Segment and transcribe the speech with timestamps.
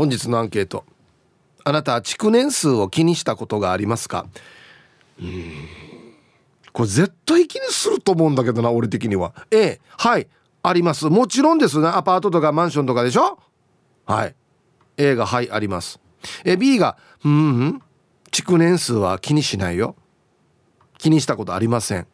[0.00, 0.86] 本日のアンケート。
[1.62, 4.24] あなたは築年数を気にしたことがありますか？
[5.20, 5.52] うん。
[6.72, 9.34] これ絶対気にすると思うんだけどな俺的には。
[9.50, 10.26] A はい。
[10.62, 11.04] あります。
[11.10, 13.38] もちろんですねアパートとかマンションとかでしょ？
[14.06, 14.34] はい。
[14.96, 16.00] A がはいあります。
[16.46, 17.82] え B がうんうん。
[18.30, 19.96] 築年数は気にしないよ。
[20.96, 22.06] 気にしたことありません。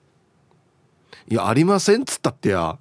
[1.28, 2.80] いやありませんっつったってや。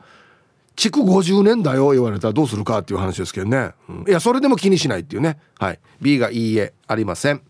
[0.75, 5.39] 築50年だよ言われたらどうするかっていう話ですけどね、うん、いやそれでも気にしないっていうね。
[5.57, 5.79] はい。
[6.01, 7.41] B がいいえありません。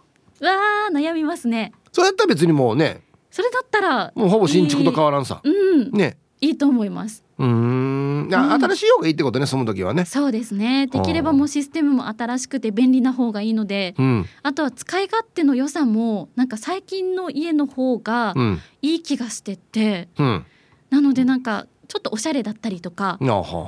[0.49, 0.57] わ
[0.89, 1.71] あ悩みますね。
[1.91, 3.01] それやったら別にもうね。
[3.31, 5.91] それだったらもうほぼ新築と変わらんさ、えー、うん。
[5.91, 7.23] ねいいと思います。
[7.37, 8.29] うん。
[8.29, 10.05] 新しい方がいいってことね住む時はね。
[10.05, 10.87] そうですね。
[10.87, 18.33] できればもうシステムも新しくて便利な方がいいので、うん、あとは使い勝手の良さもなんか最近の家の方が
[18.81, 20.45] いい気がしてて、うん、
[20.89, 23.17] なのでなんかちょっとおしゃれだったりとか、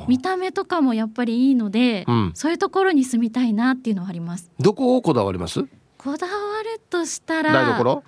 [0.08, 4.52] 見た目とかもやっぱりいいので、うん、そういうところに住みたいなっていうのはあります。
[4.60, 5.64] どこをこだわります？
[5.98, 8.04] こだわるとしたら台所？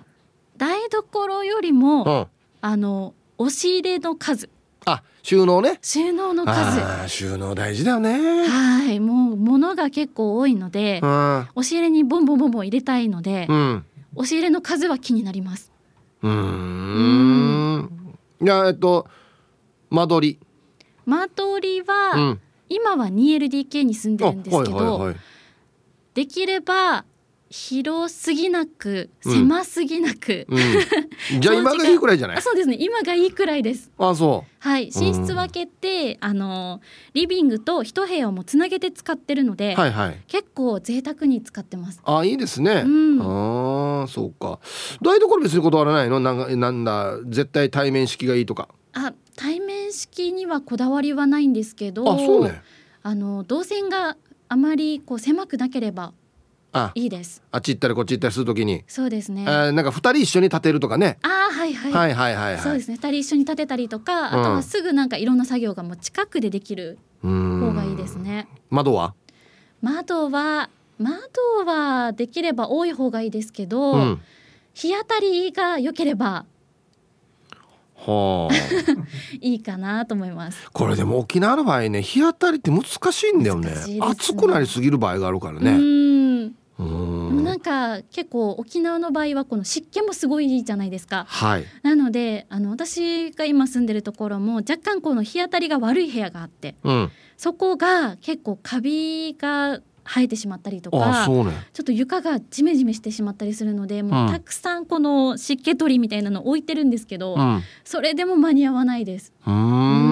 [0.58, 2.28] 台所よりも、
[2.60, 4.48] あの押し入れの数。
[4.84, 5.78] あ収納ね。
[5.82, 7.08] 収納の数。
[7.08, 8.46] 収納大事だよね。
[8.48, 9.00] はい。
[9.00, 13.84] もう物が結構多いので、うん、押し入れにボンボンボンボン入れたいので、うん、
[14.16, 15.72] 押し入れの数は気になります。
[16.22, 17.90] うん。
[18.40, 19.06] いやえっと
[19.90, 20.46] 間取り。
[21.06, 25.16] 間取りは、うん、今は 2LDK に住んでるんですけど、はいはいはい、
[26.14, 27.04] できれば
[27.52, 30.58] 広すぎなく狭すぎなく、うん。
[31.34, 32.40] うん、じゃあ 今がいいくらいじゃない？
[32.40, 32.78] そうですね。
[32.80, 33.90] 今がいいくらいです。
[33.98, 34.50] あそう。
[34.58, 34.86] はい。
[34.86, 36.80] 寝室分けて、あの
[37.12, 42.00] リビングと一部屋をもつなげて使ってるので、はいはい、結構贅沢に使ってます。
[42.04, 44.58] あいいですね、うん、あそうか。
[45.02, 46.20] 台所別に断らないの？
[46.20, 48.68] なんなんだ絶対対面式がいいとか。
[48.94, 52.62] あ対面式にはこだわりはないんですけどあそうね。
[53.02, 54.16] あの動線が
[54.48, 56.12] あまりこう狭くなければ
[56.94, 57.42] いいです。
[57.50, 58.84] あっち行ったりこっち行ったりするときに。
[58.88, 61.18] そうですね、えー、なんか二人一緒に立てるとかね。
[61.22, 61.92] あはいはい。
[61.92, 62.94] はいはいはい、はい、そうですね。
[62.96, 68.48] 二人一緒に立てたりとか、あとはすぐなんかいろんな作業がもう近くでできる方がいいですね。
[68.70, 69.14] 窓は？
[69.80, 74.20] 窓は窓はできれば多い方がいいですけど、うん、
[74.74, 76.46] 日当たりが良ければ
[77.96, 78.54] はあ、
[79.40, 80.70] いいかなと思います。
[80.72, 85.70] これでも沖縄の場合ね日当たりって難しいんだよね、ね、暑くなりすぎる場合があるからね。
[85.72, 85.74] う
[86.82, 87.44] ん。
[87.44, 109.32] なんか結構沖縄の場合はこの湿気もすごいじゃないですか、はい、なのであの私が今住んでるところも若干この日当たりが悪い部屋があって、うん、そこが結構カビが生えてしまったりとか、ね、ちょっと床がジメジメしてしまったりするのでもうたくさんこの湿気取りみたいなの置いてるんですけど、うん、それでも間に合わないです。
[109.46, 110.11] うん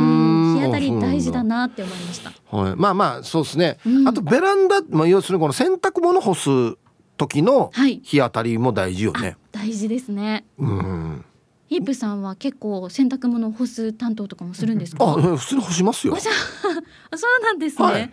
[0.60, 6.50] 日日当たり大事だなって思いましたはい、まあまあそうですね、うん、あとベランダ、まあ、要するにこの洗濯物干す
[7.16, 7.70] 時の
[8.02, 11.24] 日当たりも大事よね、はい、大事ですねうん
[11.68, 15.04] ヒープさんは結構洗濯物干す担当とかもするんですか？
[15.04, 16.16] あ、普通に干しますよ。
[16.16, 17.84] そうなんですね。
[17.84, 18.10] はい、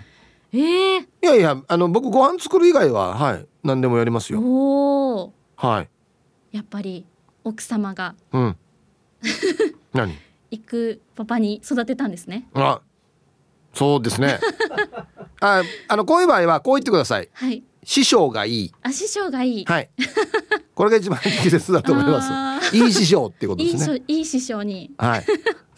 [0.54, 4.42] ええー、いやいや、あの僕ご飯作る以外ははい何でもやりますよ。
[4.42, 5.34] おお。
[5.56, 5.90] はい。
[6.56, 7.08] やっぱり
[7.44, 8.14] 奥様が。
[8.32, 8.58] うん。
[9.92, 10.14] 何？
[10.52, 12.48] 行くパパに育てたんですね。
[12.54, 12.82] あ。
[13.74, 14.40] そうですね。
[15.40, 17.30] あ、あのこういう場合はこう言ってください。
[17.34, 17.64] はい。
[17.84, 18.74] 師匠がいい。
[18.82, 19.66] あ、師匠がいい。
[19.66, 19.90] はい。
[20.74, 22.76] これが一番適切だと思います。
[22.76, 24.04] いい師匠ってことですね。
[24.08, 24.92] いい師匠に。
[24.98, 25.26] はい。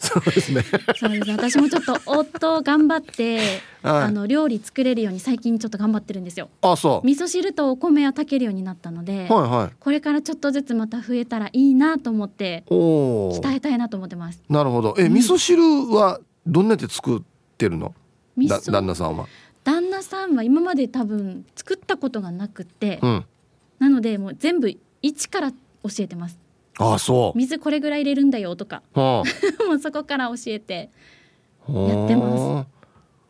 [0.00, 0.64] そうですね。
[0.96, 1.30] そうです。
[1.30, 3.38] 私もちょっと夫頑張って、
[3.82, 6.48] はい、あの料理作れるように最近ちょっと頑張ってるんですよ。
[6.62, 7.06] あ、そう。
[7.06, 9.76] 味噌汁とお米は炊けるようになったので、はいはい。
[9.78, 14.42] これからちょっとずつまた増えたらいいなと思って、鍛えたいなと思ってます。
[14.48, 14.94] なるほど。
[14.98, 15.62] え、味噌汁
[15.94, 17.22] はどんなで作っ
[17.58, 17.94] てるの？
[18.36, 19.26] 旦那さんは。
[19.62, 23.24] 旦那さんは今まで多分作ったことがなくて、うん、
[23.78, 25.56] なのでもう全部一から教
[25.98, 26.38] えてます
[26.78, 27.38] あそう。
[27.38, 29.22] 水これぐらい入れるんだよとか、は
[29.62, 30.90] あ、 もうそこから教えて。
[31.68, 32.68] やってます。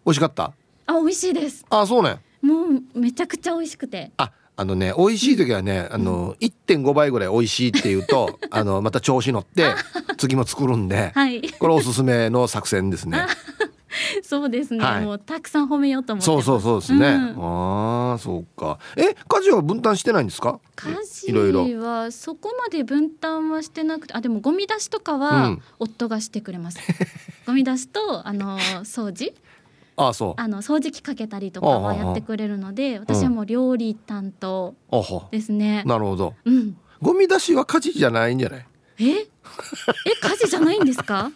[0.06, 0.52] 美味しかった？
[0.87, 1.64] あ美味しいです。
[1.70, 2.19] あそうね。
[2.42, 2.64] も
[2.94, 4.12] うめちゃくちゃ美味しくて。
[4.16, 9.72] ああのね美味しい時はね、あの1.5倍ぐらい美味しいっていうとあのまた調子乗って
[10.19, 13.25] 次も作るんで、はい、これおすすめの作戦ですね
[14.23, 17.44] そうですね、はい、もうたくさん褒めようと思ってそうそうそうですね、うん、
[18.11, 18.79] ああそうか。
[18.97, 20.58] え家事は分担してないんですか？
[20.76, 26.79] 家事はそこまで分担はしてなくてあでもゴミ出しとかは夫がしてくれます、
[27.47, 29.35] ゴミ出しとあの掃除？
[29.97, 30.41] あそう。
[30.41, 34.75] あの掃除機かけたりとかはやってくれるので私はもう料理担当
[35.31, 38.67] ですね、なるほど、うん、ゴミ出しは家事じゃないんじゃない？
[38.99, 39.05] え？
[39.05, 39.26] え
[40.23, 41.31] 家事じゃないんですか？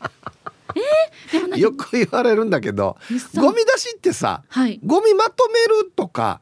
[0.77, 2.97] えー、よく言われるんだけど
[3.37, 6.41] ゴミ出しってさ、はい、ゴミまとめるとか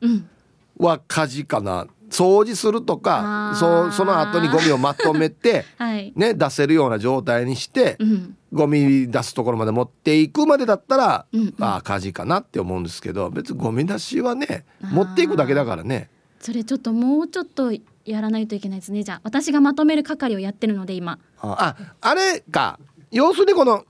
[0.79, 16.11] は家事かな、掃除するとかそその後にゴミをまとめて、 はい、ね、出せるような状態にして、うん、ゴミ出すところまで持っていくまでだったら、うんうん、ああ家事かなって思うんですけど別にゴミ出しはね持っていくだけだからね。
[16.39, 17.73] それちょっともうちょっと
[18.05, 19.03] やらないといけないですね。
[19.03, 21.19] じゃあ私がまとめる係をやってるので今。
[21.41, 22.79] ああれか。
[23.11, 23.85] 要するにこの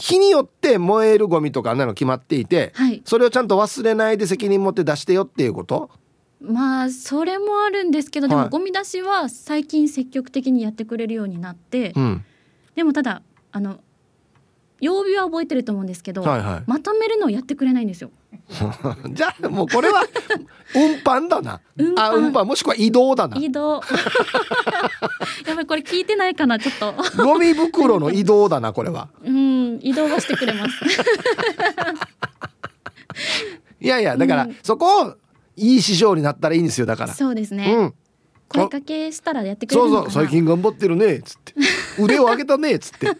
[0.00, 5.90] 日によって燃えるゴミとかなの決まっていて、はい、それをちゃんと忘れないで責任持って出してよっていうこと？
[6.40, 12.24] まあそれもあるんですけど、でもゴミ出しは最近積極的にやってくれるようになって、うん、
[12.74, 13.80] でもただあの
[14.80, 18.10] 曜日は覚えてると思うんですけど、はいはい、まとめるのをやってくれないんですよ。
[19.12, 20.04] じゃあもうこれは
[20.74, 21.60] 運搬だな。
[21.76, 23.36] 運搬あ運搬もしくは移動だな。
[23.36, 23.82] 移動。
[25.46, 27.22] やばいこれ聞いてないかなちょっと。
[27.22, 29.08] ゴミ袋の移動だなこれは。
[29.22, 29.49] うん
[29.82, 30.74] 移動はしてくれます。
[33.80, 35.14] いやいやだから、うん、そこを
[35.56, 37.14] いい師匠になったらいいんですよだから。
[37.14, 37.74] そうですね。
[37.76, 37.94] うん。
[38.48, 41.54] 声かけしたらやってくれるそうそう最近頑張ってるねっつって。
[42.02, 43.06] 腕を上げたねっつって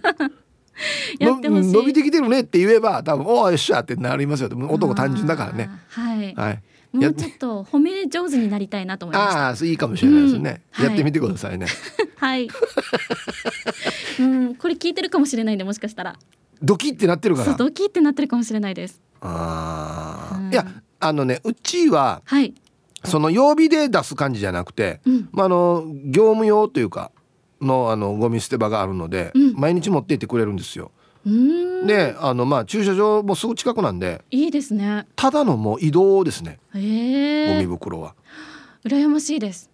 [1.21, 4.51] 伸びてきてるねって言えば多分おおよっしゃってなりますよ。
[4.53, 5.71] 男単純だからね。
[5.89, 6.63] はい、はい、
[6.93, 11.67] もうちょっと褒め上手になりたいなと思いましああいいかもしれないですね、うん、やってみてくださいね。
[12.17, 12.49] はい。
[14.19, 14.55] うん。
[14.57, 16.17] これ聞いてるかもしれないんでもしかしたら
[16.63, 17.55] ドキってなってるから。
[17.55, 19.01] ドキってなってるかもしれないです。
[19.21, 20.67] ああ、うん、いや
[20.99, 22.55] あのねうちは、はい、
[23.05, 27.13] その曜日で出す感じじゃなくて、うん、まあ、あの業務用というか
[27.61, 30.93] のあのゴミ捨て場があるので、うん、毎日持って行ってくれるんですよ。
[31.87, 35.07] であのまあ駐車場もすぐ近くなんでいいですね。
[35.17, 36.59] ただのもう移動ですね。
[36.73, 38.15] ゴミ袋は。
[38.85, 39.69] 羨ましいです。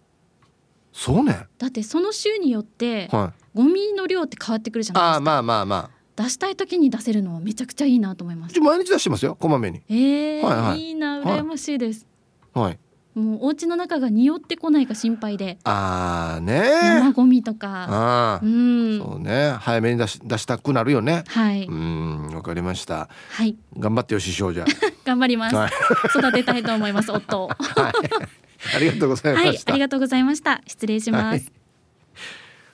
[0.91, 1.47] そうね。
[1.57, 5.17] だってその週によって、はい、ゴミの量って変わってくるじゃないですか。
[5.17, 8.59] あまあまあまあ出したい時に出せるのはめちゃくちゃいいなと思います。
[8.59, 9.81] 毎日出してますよこまめに。
[9.87, 12.05] えー、はいはい、いいな羨ましいです。
[12.53, 12.79] はい。
[13.13, 15.57] もうお家の中が匂ってこないか心配で。
[15.63, 16.61] ああね。
[16.99, 17.87] 生ゴミとか。
[17.89, 19.55] あ、うん、そうね。
[19.59, 21.23] 早めに出し出したくなるよね。
[21.27, 21.65] はい。
[21.65, 23.09] うんわかりました。
[23.29, 23.55] はい。
[23.77, 24.65] 頑張ってよ師匠じゃ
[25.07, 25.71] 頑張ります、はい、
[26.19, 30.61] 育てたいと思います夫を、 はい、ありがとうございました、はい、ありがとうございました。
[30.67, 31.45] 失礼します、はい、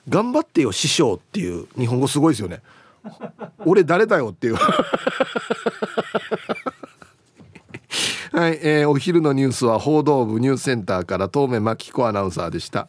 [0.08, 2.60] 頑張ってよ師匠っていう日本語すごいですよね
[3.64, 4.56] 俺誰だよっていう。
[8.32, 12.88] はい、えー、お昼のニュースは報道部ニュースセンターから東目真紀子アナウンサーでした。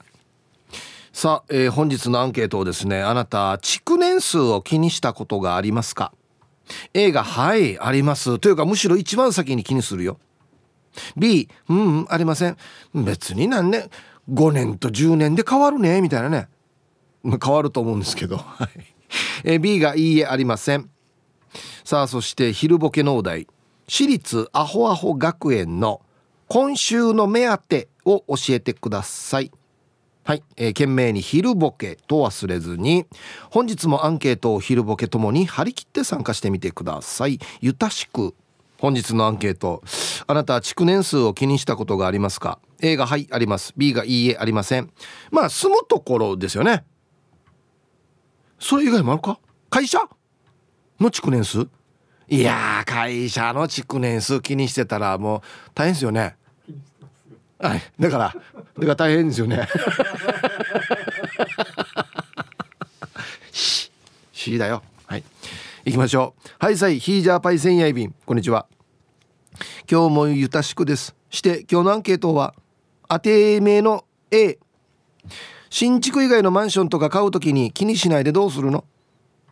[1.14, 6.12] さあ、えー、本日のアンケートをですねあなた築年数を気にしたことがありますか
[6.94, 8.40] ？A がはいあります。
[8.40, 10.18] というかむしろ一番先に気にするよ。
[11.16, 12.58] B うん、うん、ありません。
[12.94, 13.90] 別に何年
[14.32, 16.48] 5年と10年で変わるねみたいなね。
[17.24, 18.95] 変わると思うんですけど、はい。
[19.48, 20.90] え、B がいいえありません。
[21.84, 23.48] さあそして昼ボケのお題。
[23.88, 26.02] 私立アホアホ学園の
[26.48, 29.52] 今週の目当てを教えてください。
[30.24, 33.06] はい、えー、懸命に昼ボケと忘れずに
[33.52, 37.40] 本日もアンケートを昼ボケともに張り切って参加してみてください。
[37.62, 38.34] ゆたしく
[38.80, 39.84] 本日のアンケート。
[40.26, 43.74] あなたは築年数を気にしたことがありますか？A がはいあります。
[43.78, 44.92] B がいいえありません。
[45.30, 46.84] まあ住むところですよね。
[48.60, 49.40] それ以外もあるか？
[49.70, 50.00] 会社？
[51.00, 51.68] の築年数？
[52.28, 55.42] いや会社の築年数気にしてたらもう
[55.76, 56.36] 大変ですよね。
[57.60, 57.82] はい。
[58.00, 58.40] だからだ
[58.82, 59.68] から大変ですよね。
[63.52, 63.92] し
[64.34, 64.82] しだよ。
[65.06, 65.24] はい。
[65.86, 66.50] 行きましょう。
[66.58, 68.66] はいさいヒージャーパイセンヤイビンこんにちは。
[69.90, 71.16] 今日もゆたしくです。
[71.30, 72.56] して今日のアンケートは
[73.08, 74.58] 当て名の A
[75.78, 78.86] 新築以外のマンションとか買う時に気にしないでどうするの？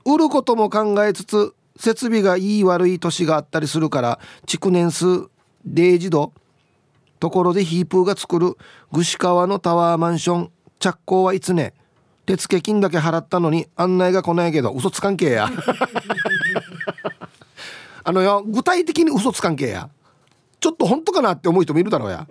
[0.06, 5.06] 売ることも考えつつ設備がいい悪い年があったりするから築年数
[5.68, 6.32] 0時度
[7.20, 8.56] ところでヒープーが作る
[8.94, 11.74] 串川のタワーマンション着工はいつね
[12.26, 15.50] 手付金だけ払ったのに案内が来ないけど嘘つかんけや。
[18.06, 19.90] あのよ具体的に嘘つかんけや。
[20.62, 22.26] ちょっと本当かなって思う人もいるだろうや。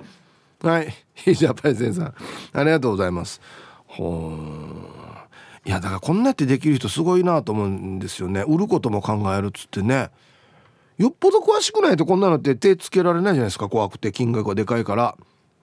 [0.63, 0.95] はい。
[1.15, 2.15] ヒージャパイセンさん。
[2.55, 3.43] ありがとうございます。
[3.97, 4.33] ほ
[5.65, 8.43] いやだからこんなってできる人すごいなと思うんですよね。
[8.49, 10.11] 売ることも考えるっつってね。
[10.99, 13.69] よっぽど詳しくないとこんなのって手つけられないじゃないですか。
[13.69, 15.17] 怖くて金額がでかいから。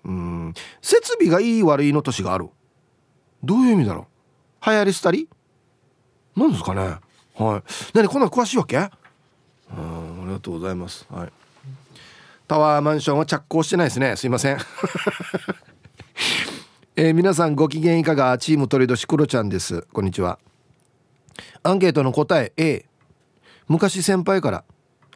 [0.05, 0.53] うん。
[0.81, 2.50] 設備がいい悪いの年がある。
[3.43, 4.07] どういう意味だろ
[4.62, 4.69] う。
[4.69, 5.27] 流行りしたり？
[6.36, 6.81] なんですかね。
[7.36, 7.63] はい。
[7.93, 8.77] 何こんな詳しいわけ？
[8.77, 8.89] うんあ
[10.27, 11.05] りがとうございます。
[11.09, 11.29] はい。
[12.48, 14.15] タワーマンションは着工してないですね。
[14.15, 14.57] すいません。
[17.01, 18.38] えー、皆さんご機嫌いかが？
[18.38, 19.84] チーム鳥年クロちゃんです。
[19.94, 20.38] こんにちは。
[21.63, 22.88] アンケートの答え A
[23.70, 24.65] 昔先輩から。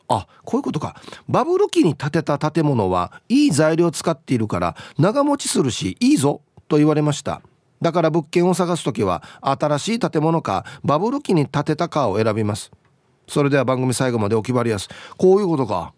[0.07, 0.95] あこういうことか。
[1.27, 7.41] バブル期に建てた建物はいい材料を使っているから長持ちするしいいぞと言われました。
[7.81, 12.71] だから物件を探す時は新しい建物かバブル期に建てたかを選びます。
[13.27, 14.87] それでは番組最後までお決まりやす。
[15.17, 15.93] こういうことか。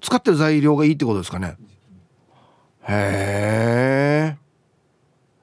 [0.00, 1.56] 使ってる材料がいいってことですかね。
[2.88, 4.36] へえ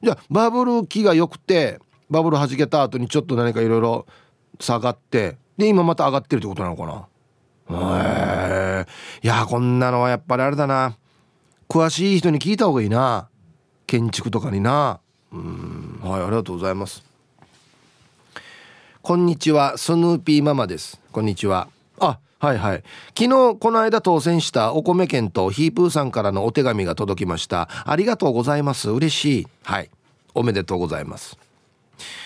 [0.03, 1.79] じゃあバブル期が良くて
[2.09, 4.05] バブル弾けた後にちょっと何かいろいろ
[4.59, 7.07] 下がってで今また上がってるってことなのかな？
[7.69, 8.91] へえ
[9.23, 10.97] いやこんなのはやっぱりあれだな。
[11.69, 13.29] 詳しい人に聞いた方がいいな。
[13.87, 14.99] 建築とかにな。
[15.31, 15.99] うん。
[16.01, 17.03] はいありがとうございます。
[19.01, 19.77] こんにちは。
[19.77, 20.99] スヌーピーママです。
[21.11, 21.69] こんにちは。
[21.99, 22.83] あはいはい。
[23.15, 27.69] 昨日この間当選したお米券とヒープーさんからのお手紙が届きました。
[27.85, 28.89] ありがとうございます。
[28.89, 29.47] 嬉しい。
[29.61, 29.91] はい。
[30.33, 31.37] おめでとうございます。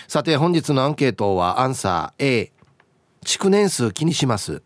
[0.07, 2.53] さて本日のアンケートはアンサー A
[3.25, 4.63] 築年数気にします。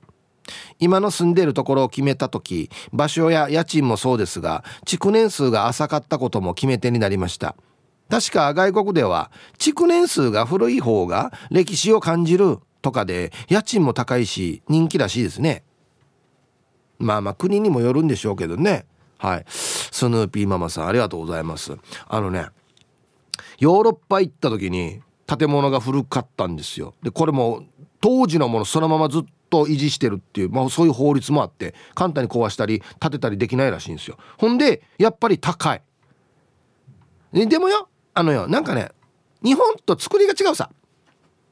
[0.77, 7.55] 今の住んでるところを決めた時場所や家賃もそうですが築年数が浅かったことも決め手になりました。
[8.07, 15.63] 確か外国では築年数が古い方が歴史を感じるとかで家賃も高いし人気らしいですね。
[16.97, 18.85] まあまあ国にもよるんでしょうけどね。
[19.17, 19.45] はい。
[19.47, 21.77] スヌーピーママさんありがとうございます。
[22.07, 22.47] あのね
[23.59, 26.95] ヨーロッパ行った時に建物が古かったんですよ。
[27.03, 27.63] でこれも
[28.01, 34.17] 当時のものそのままずっと維持してるっていう、まあ、そういう法律もあって簡単に壊したり建てたりできないらしいんですよ。
[34.37, 35.81] ほんでやっぱり高い。
[37.33, 38.89] でもよあのよなんかね
[39.43, 40.69] 日本と作りが違うさ。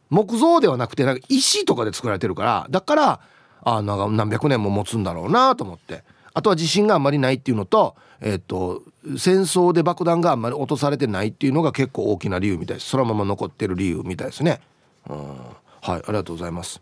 [0.09, 3.19] 木造ではなくてなんか石とかで作られてるからだから
[3.63, 6.03] あなんか何百年も持つんだろうなと思って。
[6.33, 12.89] あとは地震があんまりないっていうのと,、えーと、と戦争で爆弾があんまり落とされてないっていうのが結構大きな理由みたいです。
[12.89, 14.61] そのまま残ってる理由みたいですね。
[15.09, 15.17] うん。
[15.25, 16.79] はいありがとうございます。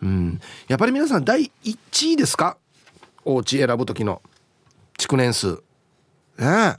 [0.00, 0.40] うん。
[0.68, 2.56] やっぱり皆さん第1位ですか？
[3.24, 4.22] お家選ぶ時の。
[4.98, 5.56] 築年数。
[6.38, 6.78] ね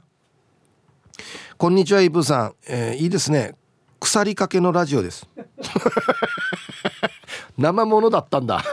[1.58, 3.54] こんにちはイブさん、えー、いいですね。
[4.00, 5.26] 腐りかけのラジオです。
[7.58, 8.62] 生ものだったんだ。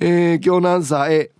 [0.00, 1.30] えー、今日のアンサー A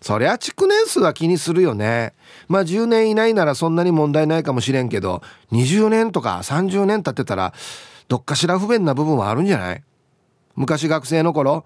[0.00, 2.14] そりゃ築年数は気にするよね。
[2.48, 7.52] まあ10年以内ならそんなに問題ないかもしれんけど20年とか30年経ってたら
[8.08, 9.82] どっかしら不便な部分はあるんじゃない？
[10.56, 11.64] 昔学生の頃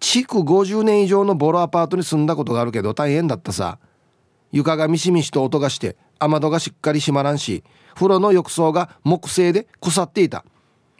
[0.00, 3.78] 築50年以上のボロアパートに住んだことがあるけど大変だったさ。
[4.50, 7.64] 床がミシミシと音がして雨戸がしっかり閉まらんし
[7.94, 10.44] 風呂の浴槽が木製で腐っていた。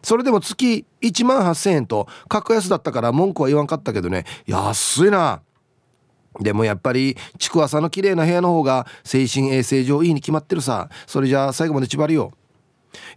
[0.03, 4.25] それでも月1万8000円と格安だったから文句は言わんかったけどね。
[4.47, 5.43] 安いな。
[6.41, 10.89] でもやっぱり築浅の綺麗な部屋の方が精神衛生上いいに決まってるさ。
[11.07, 12.33] それじゃあ最後まで縛りよ。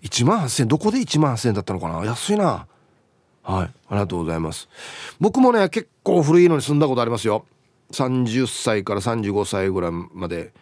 [0.03, 2.05] 1万8000円どこで1万8000円だったのかな。
[2.05, 2.67] 安いな。
[3.41, 3.67] はい。
[3.67, 4.69] ありがとうございます。
[5.19, 7.45] 僕もね結構古いのに住んだことありますよ。
[7.91, 10.53] 30歳から35歳ぐらいまで、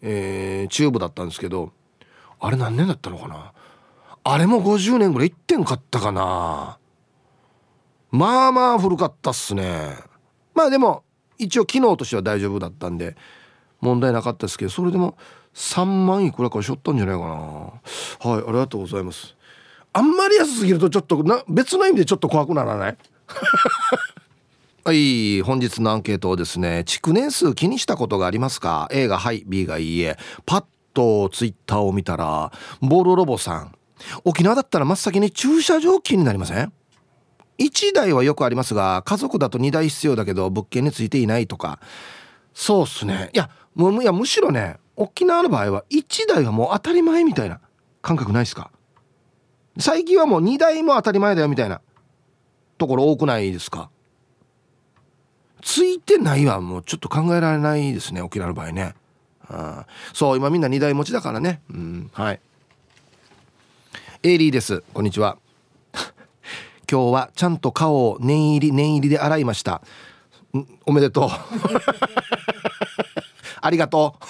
[0.00, 1.72] えー、中部だったんですけど
[2.40, 3.52] あれ何年だったのかな？
[4.24, 6.78] あれも50年ぐらい行ってんかったかな？
[8.10, 9.96] まあまあ古かったっすね。
[10.54, 11.04] まあでも
[11.38, 13.16] 一応機能としては大丈夫だったんで
[13.80, 15.16] 問題なかったですけどそれでも
[15.54, 17.34] 3万いくらかしょったんじゃないかな。
[17.34, 19.36] はいありがとうございます。
[19.92, 22.98] あんまり安すぎるとちょっとな別の意味でちょっと怖くならない？
[24.88, 30.16] はい本日のアンケートをですね築年数気にしたことがありますか？A がはい B がいいえ。
[30.46, 30.64] パッ
[30.94, 33.76] とツイッターを見たらボールロボさん。
[34.24, 36.72] 沖縄だったら真っ先に駐車場気になりません
[37.58, 41.80] ？1台はよくありますが家族だと2台必要だけど物件についていないとか。
[42.54, 43.28] そうっすね。
[43.34, 47.60] いやもういやむしろね沖縄の場合は1台がもう当たり前みたいな
[48.00, 48.70] 感覚ないですか？
[49.78, 51.82] 最近はもう2台も当たり前だよみたいな
[52.78, 53.90] ところ多くないですか？
[55.62, 58.94] ついてないはもうちょっと考えられないですね沖縄の場合ね。
[59.50, 61.60] あそう今みんな2台持ちだからね。
[61.70, 62.40] うんはい。
[64.22, 64.82] エイリーです。
[64.92, 65.38] こんにちは。
[66.90, 69.82] 今日はちゃんと顔を念入り念入りで洗いました。
[70.86, 71.30] おめでとう。
[73.60, 74.24] ありがとう。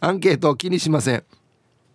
[0.00, 1.24] アンケート気にしません。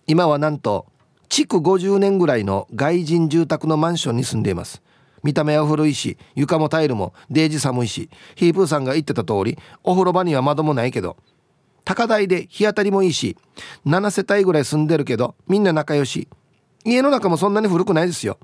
[0.08, 0.88] 今はなんと
[1.30, 4.82] 築50年ぐらいの外人住宅のマンションに住んでいます。
[5.24, 11.18] 見た目は古いし床もタイルもデージ寒いしヒープーさんが言ってた通りお風呂場には窓もないけど
[11.84, 13.38] 高台で日当たりもいいし
[13.86, 16.28] 7世帯ぐらい住んでるけどみんな仲良し。
[16.84, 18.40] 家の中もそんなに古くないですよ。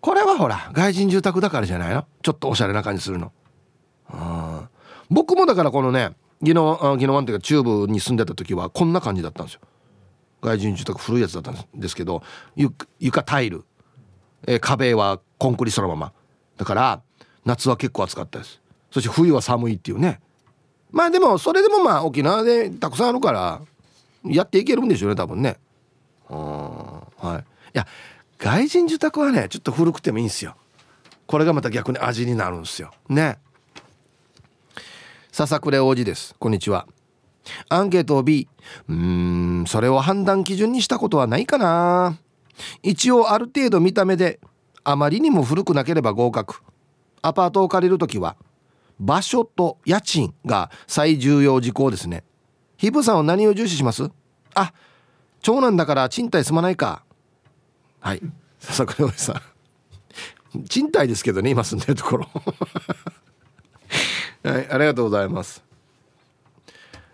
[0.00, 2.06] これはほら外人住宅だからじゃないの？
[2.22, 3.32] ちょっとおしゃれな感じするの。
[5.10, 9.60] 僕もだからこのね宜野宜野湾っていうか中部に住んでた時はこんな感じだったんですよ。
[10.40, 12.22] 外人住宅古いやつだったんですけど
[12.98, 13.66] 床タイル、
[14.46, 16.12] えー、壁はコンクリそのまま。
[16.56, 17.02] だから
[17.44, 18.60] 夏は結構暑かったです。
[18.90, 20.20] そして冬は寒いっていうね。
[20.90, 23.60] まあでもそれでもまあ沖縄でたくさんあるから
[24.24, 25.58] やっていけるんでしょうね多分ね。
[26.28, 27.38] はい。
[27.38, 27.42] い
[27.74, 27.86] や
[28.38, 30.56] 外人住宅はねちょっと古くてもいいんですよ。
[31.26, 32.90] これがまた逆に味になるんですよ。
[33.08, 33.38] ね。
[35.30, 36.34] 笹暮王子です。
[36.38, 36.86] こんにちは。
[37.68, 38.48] アンケートを B
[38.88, 42.18] うーんそれを判断基準にしたことはないかな。
[42.82, 44.40] 一応ある程度見た目で
[44.90, 46.62] あまりにも古くなければ合格。
[47.20, 48.36] アパートを借りる時は
[48.98, 52.24] 場所と家賃が最重要事項ですね。
[52.78, 54.10] ヒブさんは何を重視します？
[54.54, 54.72] あ
[55.42, 57.04] 長男だから賃貸住まないか。
[58.00, 58.22] はい。
[58.60, 59.42] 笹倉さ
[60.54, 60.64] ん。
[60.64, 62.26] 賃貸ですけどね今住んでるところ。
[64.42, 65.62] はいありがとうございます。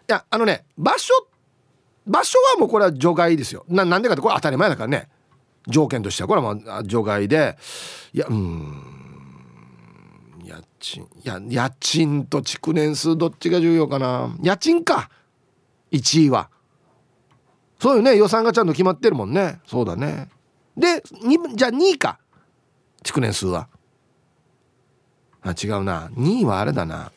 [0.08, 1.12] いやあのね場所
[2.06, 3.64] 場所はもうこれは除外ですよ。
[3.68, 5.08] ななんでかってこれ当たり前だからね。
[5.68, 7.56] 条件としてはこれはもう除外で
[8.12, 8.94] いやうん
[10.44, 14.36] 家賃いや家賃と築年数どっちが重要かな。
[14.42, 15.10] 家賃か。
[15.90, 16.50] 1位は。
[17.80, 18.16] そうよね。
[18.16, 19.60] 予算がちゃんと決まってるもんね。
[19.66, 20.28] そうだね。
[20.76, 21.02] で
[21.56, 22.18] じゃあ2位か。
[23.02, 23.68] 築年数は。
[25.42, 26.08] あ違うな。
[26.14, 27.12] 2位はあれだな。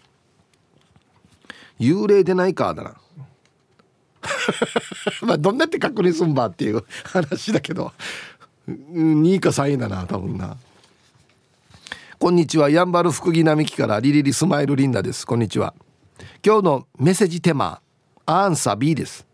[1.79, 2.95] 幽霊でないかだな。
[5.21, 7.91] まあどんなって確認すんばっていう話だけど。
[8.67, 10.57] 2位か3位だな多分な。
[12.19, 12.69] こんにちは。
[12.69, 15.25] やんばる福木並木からリリリスマイルリンダです。
[15.25, 15.73] こんにちは。
[16.45, 17.79] 今日のメッセージテーマ
[18.25, 19.25] アンサー B です。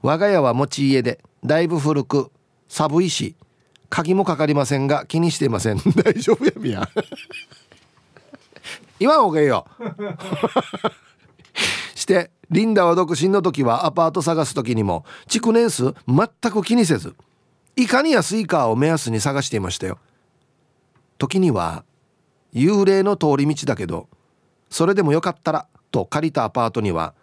[0.00, 2.30] 我が家は持ち家でだいぶ古く
[2.68, 3.36] 寒いし
[3.90, 5.76] 鍵もかかりませんが気にしていません。
[6.02, 6.88] 大丈夫やみや。
[8.98, 9.66] 今方がいいよ。
[11.94, 17.14] してリンダは独身の時はアパート探す時にも築年数全く気にせず
[17.78, 20.00] いかに安いかを目安に探していましたよ。
[21.16, 21.84] 時には
[22.52, 24.08] 幽霊の通り道だけど
[24.68, 27.14] それでもよかったらと借りたアパートには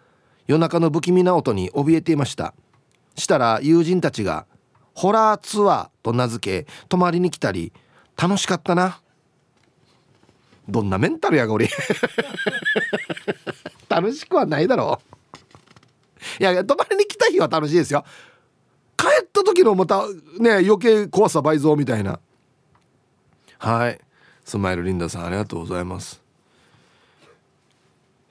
[0.46, 2.54] 夜中の不気味な音に怯えていました。
[3.16, 4.46] したら友人たちが
[4.94, 7.74] ホラーツアーと名付け泊まりに来たり
[8.16, 9.02] 楽しかったな。
[10.70, 11.68] どんなメンタルやが俺。
[13.90, 15.02] 楽しくはないだろ
[16.40, 16.42] う。
[16.42, 18.06] いや泊まりに来た日は楽しいですよ。
[18.96, 20.06] 帰った時のまた
[20.38, 22.18] ね余計怖さ倍増みたいな。
[23.58, 24.00] はい。
[24.44, 26.22] スマイルリンダさんありがとうございます。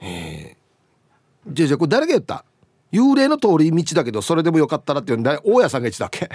[0.01, 0.55] え、
[1.47, 2.45] じゃあじゃあこれ誰が言った？
[2.91, 6.29] 幽霊の通り道だけどそれでもよかったらっていうの大家さんが言ってたっけ。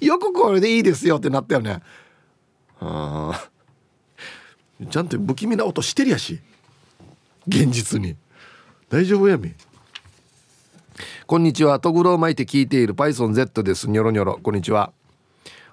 [0.06, 1.82] よくこれでいいですよってなったよね。
[2.80, 3.48] あ
[4.90, 6.40] ちゃんと不気味な音してるやし。
[7.46, 8.16] 現実に。
[8.88, 9.52] 大丈夫やみ。
[11.26, 11.80] こんにちは。
[11.80, 13.88] とぐろを巻いて聞いている PythonZ です。
[13.88, 14.38] ニョロニョロ。
[14.42, 14.92] こんにちは。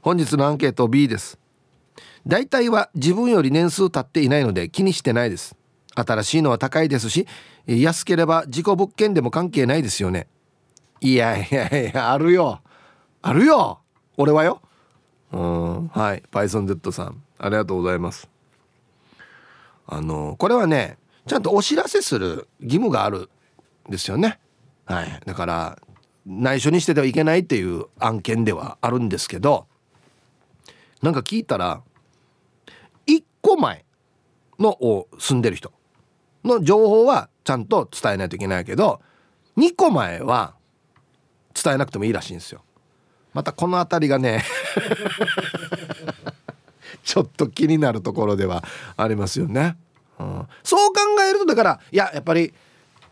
[0.02, 1.40] 本日のアンケート B です。
[2.26, 5.56] 大体は自分より年数経っていないので気にしてないです。
[5.96, 7.26] 新しいのは高いですし
[7.66, 10.28] 安ければ事故物件でも関係ないですよね。
[11.02, 12.62] いやいやいやあるよ。
[13.22, 13.80] あるよ。
[14.18, 14.62] 俺はよ。
[15.32, 16.24] うんはい。
[16.32, 17.24] PythonZ さん。
[17.40, 18.30] ありがとうございます。
[19.88, 23.30] あのこれはねちゃんとお知らせする義務がある
[23.88, 24.40] んですよね。
[24.88, 25.22] はい。
[25.26, 25.80] だから
[26.26, 29.68] 内緒にしててはいけないっていう案件ではあるんですけど
[31.02, 31.82] なんか聞いたら
[33.08, 33.86] 1個前
[34.60, 35.72] のを住んでる人
[36.44, 39.02] の情報はちゃんと伝えないといけないけど
[39.58, 40.56] 2個前は
[41.54, 42.62] 伝えなくてもいいらしいんですよ。
[43.34, 44.44] またこの辺りがね
[47.04, 48.64] ちょっと気になるところでは
[48.96, 49.78] ありますよね、
[50.20, 52.54] うん、そう考えるとだからいややっぱり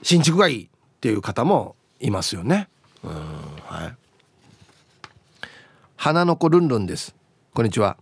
[0.02, 0.70] 新築がいい。
[1.06, 2.68] っていう方もいますよね。
[3.04, 3.12] うん
[3.62, 3.96] はい。
[5.96, 7.16] 花の子ルンルンです。
[7.54, 7.98] こんにちは。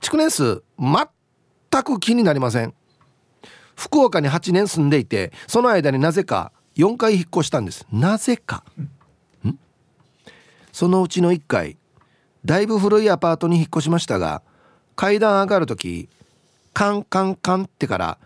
[0.00, 2.74] 築年数全く気になりません。
[3.74, 7.88] 福岡に8年住んでいてその間になぜか4回引っ越したんです。
[7.90, 8.62] なぜか。
[9.44, 9.58] ん。
[10.70, 11.76] そのうちの1回
[12.44, 14.42] だいぶ古いアパートに引っ越しましたが
[14.94, 16.08] 階段上がる時
[16.72, 18.18] カンカンカンってから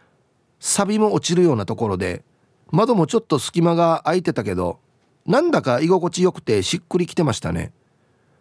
[0.60, 2.25] 錆も落ちるようなところで
[2.72, 4.78] 窓もちょっと隙間が空いてたけど
[5.26, 7.72] なんだか居心地よくてしっくりきてましたね。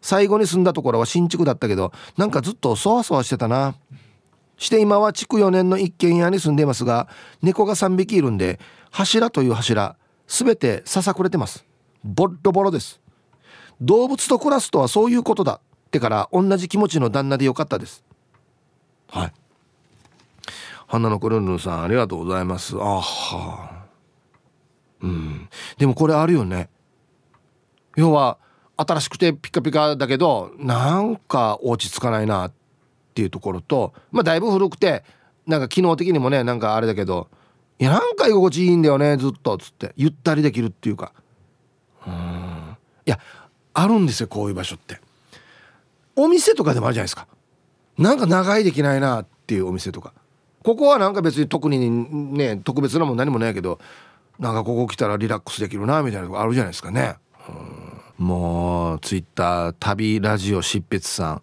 [0.01, 3.75] 最後に住んだところは新築だったけどなんかずっとそわそわしてたな。
[4.57, 7.09] して今は築4年の一軒家に住んでいますが
[7.41, 8.59] 猫が3匹いるんで
[8.91, 11.65] 柱という柱全てささくれてます。
[12.03, 13.01] ボロボロです。
[13.81, 18.03] 動物と暮らすとはそういうことだってから同じ気持ちの旦那でよかったです。
[19.09, 19.33] はい。
[20.87, 22.75] 花の子ルンルンさんありがとうございます。
[22.77, 23.74] あは。
[25.05, 25.49] うん。
[25.77, 26.69] でもこれあるよね。
[27.95, 28.37] 要は
[28.77, 32.53] 新しくてピカピカだけどなんか落ち着かないなっ
[33.13, 35.03] ていうところとまあだいぶ古くて
[35.47, 37.29] なんか機能的にもねなんかあれだけど
[37.79, 41.13] いやなんか居心地いいんだよねずっとつってゆったりできるっていうか。
[42.05, 42.77] うん。
[43.05, 43.19] いや
[43.73, 44.99] あるんですよこういう場所って。
[46.15, 47.27] お店とかでもあるじゃないですか。
[47.97, 50.13] なんか長いできないなっていうお店とか。
[50.63, 51.89] ここはなんか別に特に
[52.33, 53.79] ね特別なもん何もないけど
[54.39, 57.15] なんかここ来たらリラックスできるなみたいなとこあるじゃないですかね。
[58.17, 61.41] もうツイッター旅ラジオ執筆さん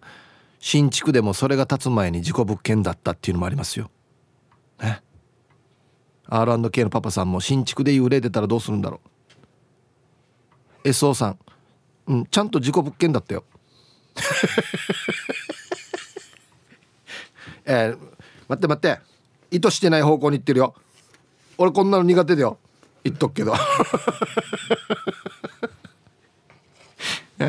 [0.59, 3.91] 新築でもそれが建つ前に事故物件だったっていうのもありますよ。
[4.81, 5.01] ね。
[6.27, 9.01] R&K のパパさんも新築で幽霊出たらどうするんだろ
[10.83, 10.89] う。
[10.89, 11.37] SO さん
[12.07, 13.43] うんちゃんと事故物件だったよ。
[17.65, 17.97] えー、
[18.47, 18.99] 待って待って。
[19.51, 20.75] 意図してない方向に行ってるよ。
[21.57, 22.57] 俺こんなの苦手だよ。
[23.03, 23.51] 言っとくけど。
[23.51, 23.57] は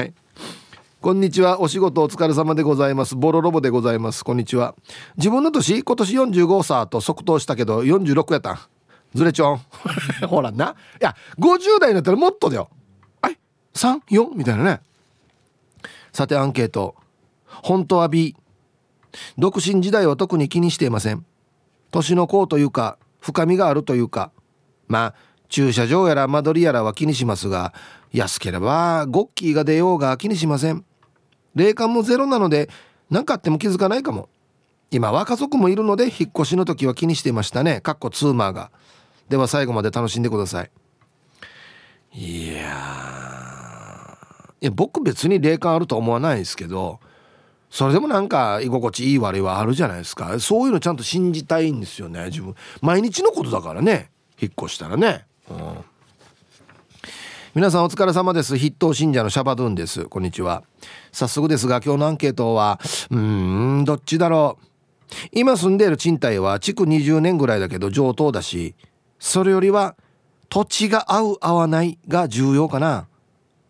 [0.02, 0.12] い。
[1.00, 1.60] こんにちは。
[1.60, 3.14] お仕事お疲れ様でございます。
[3.14, 4.24] ボロロボでございます。
[4.24, 4.74] こんにちは。
[5.16, 8.58] 自分の年今年45さと即答したけど46やったん。
[9.14, 9.60] ずれちょん。
[10.26, 10.74] ほらな。
[11.00, 12.68] いや50代になったらもっとだよ。
[13.22, 13.38] はい
[13.74, 14.80] 34みたいなね。
[16.12, 16.96] さてアンケート。
[17.46, 18.34] 本当は B
[19.38, 21.24] 独身時代は特に気にしていません。
[21.92, 24.32] 年の功というか深みがあるというか。
[24.88, 25.14] まあ
[25.54, 27.72] 駐車場やら間取りやらは気にしますが
[28.12, 30.84] 安ければゴッキーが出ようが気にしません。
[31.54, 32.68] 霊感もゼロなので
[33.08, 34.28] 何かあっても気づかないかも。
[34.90, 37.80] 今は家族もいるので引っ越しの時は気にしていましたね。
[37.80, 38.72] かっこツーマーが。
[39.28, 40.70] では最後まで楽しんでください。
[42.14, 42.54] いや
[44.60, 46.98] いや僕別に霊感あると思わないですけど
[47.70, 50.40] それでもなんか居心地いい悪いはあるじゃないですか。
[50.40, 52.56] そういうのちゃんと信じたいんですよね自分。
[52.82, 54.10] 毎日のことだからね
[54.42, 55.84] 引っ越したらね、うん、
[57.54, 58.56] 皆さんお疲れ様です。
[58.56, 60.06] 筆頭信者のシャバドゥンです。
[60.06, 60.62] こんにちは。
[61.12, 62.80] 早速ですが今日のアンケートは
[63.10, 64.66] うーんどっちだろう。
[65.32, 68.74] 今住んでいる賃貸は築20年ぐらいだけど上等だし
[69.18, 69.96] それよりは
[70.48, 73.06] 土地が合う合わないが重要かな。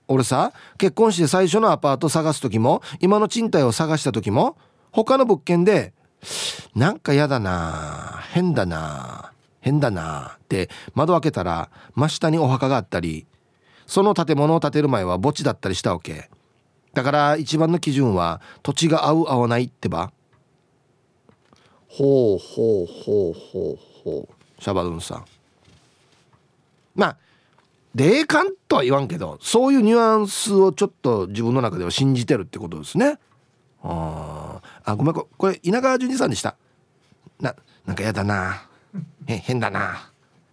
[0.07, 4.57] 俺さ結婚して最初のアパート探す時も今の賃貸を探した時も
[4.93, 5.93] 他の物件で
[6.75, 9.34] なんか嫌だな変だな。
[9.65, 13.27] 変だなって窓開けたら真下にお墓があったり
[13.87, 16.31] その建物を建てる前は墓地だったりしたわけ。
[16.93, 20.13] だから一番の基準は土地が合う合わないってば。
[21.89, 24.63] ほうほうほうほうほう。
[24.63, 25.25] シャバドゥンさん。
[26.95, 27.17] まあ
[27.95, 33.19] 霊感とは言わんけどそういうニュアンスをちょっと自分の中では信じてるってことですね。
[33.83, 36.57] ああごめんこれ稲川淳二さんでした。
[37.41, 37.55] な
[37.87, 38.69] なんかやだな。
[39.27, 40.11] へ変だな。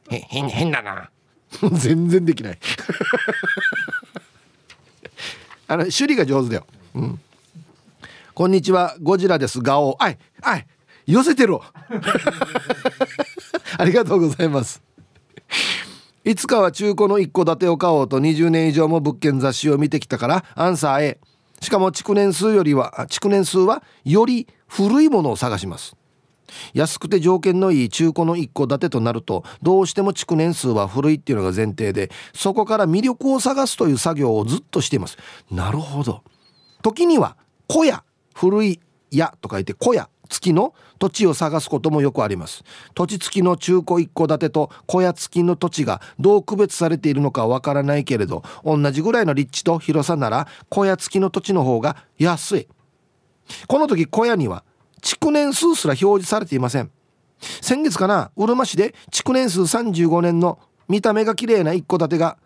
[0.10, 1.10] へ変変だな。
[1.74, 2.60] 全然できない。
[5.68, 6.66] あの首里が上手だよ。
[6.96, 7.20] うん。
[8.34, 8.96] こんにちは。
[9.02, 9.62] ゴジラです。
[9.62, 9.96] ガオ。
[10.00, 10.66] あいあい
[11.06, 11.60] 寄せてる
[13.78, 14.82] ありがとうございます。
[16.24, 21.20] いつかは中古の一戸建てを買おうと20年以上も物件雑誌を見てきたからアンサー A
[21.62, 25.96] しかも築年数よりは築年数はより古いものを探します。
[26.74, 35.18] 安くて条件のいい中古の一戸建てとなるとどうしても築年数は古いっていうのが前提でそこから魅力を探すという作業をずっとしています。
[35.50, 36.24] なるほど。
[36.82, 37.38] 時には
[37.68, 38.80] 小屋古い
[39.12, 40.10] 屋と書いて小屋。
[40.32, 42.64] 付きの土地を探すこともよくあります。
[42.96, 52.68] 土地付きの中古一戸建てと小屋付きの土地がどう区別されているのかわからないけれど同じぐらいの立地と広さなら小屋付きの土地の方が安い。
[53.68, 54.64] この時小屋には
[55.02, 56.92] 築年数すら表示されていません。
[57.40, 62.38] 先月かなうるま市で築年数35年の見た目が綺麗な一戸建てが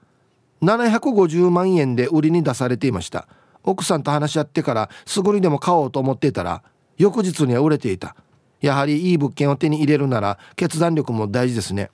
[0.62, 3.28] 750万円で売りに出されていました。
[3.64, 6.64] 奥さんと話し合ってからすぐにでも買おうと思っていたら
[6.98, 8.16] 翌日には売れていた。
[8.62, 11.92] やはりいい物件を手に入れるなら決断力も大事ですね。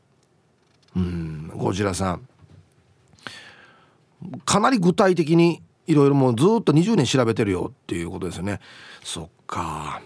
[0.95, 2.28] うんゴジラさん。
[4.45, 8.60] かなり具体的にいろいろもうずっと20年調べてるよっていうことですよね。
[9.04, 10.02] そっか。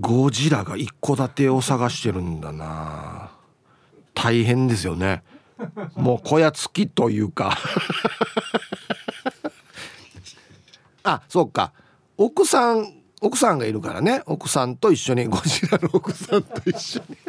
[0.00, 3.30] ゴジラが一戸建てを探してるんだな。
[4.14, 5.22] 大変ですよね。
[5.94, 7.58] もう小屋付きというか。
[11.02, 11.72] あそっか。
[12.16, 14.22] 奥さん奥さんがいるからね。
[14.26, 15.26] 奥さんと一緒に。
[15.26, 17.16] ゴジラの奥さんと一緒に。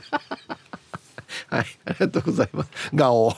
[1.49, 2.69] はいありがとうございます。
[2.93, 3.35] ガオ。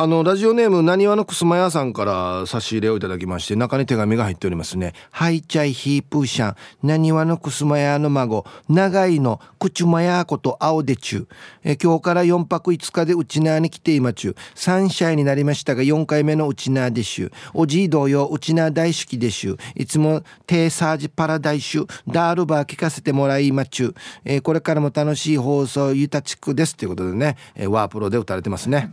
[0.00, 4.78] あのラジオネームなにわのくすま屋さんから差し入れをいただきまして中に手紙が入っております。
[4.78, 8.46] ねはいちゃいヒープーシャンなにわのくすま屋の孫。
[8.68, 11.28] 長いのくちゅまやこと青でちゅ。
[11.64, 14.36] え今日から4泊5日でうちなーに来ていまちゅ。
[14.54, 17.32] 3歳になりましたが4回目のうちなーでしゅ。
[17.52, 19.56] おじい同様うちなー大好きでしゅ。
[19.74, 21.86] いつもテーサージパラダイシュ。
[22.06, 23.94] ダールバー聞かせてもらいまちゅ。
[24.24, 26.76] えこれからも楽しい放送ゆたちくです。
[26.76, 28.92] ということでねえワープロで歌われてますね。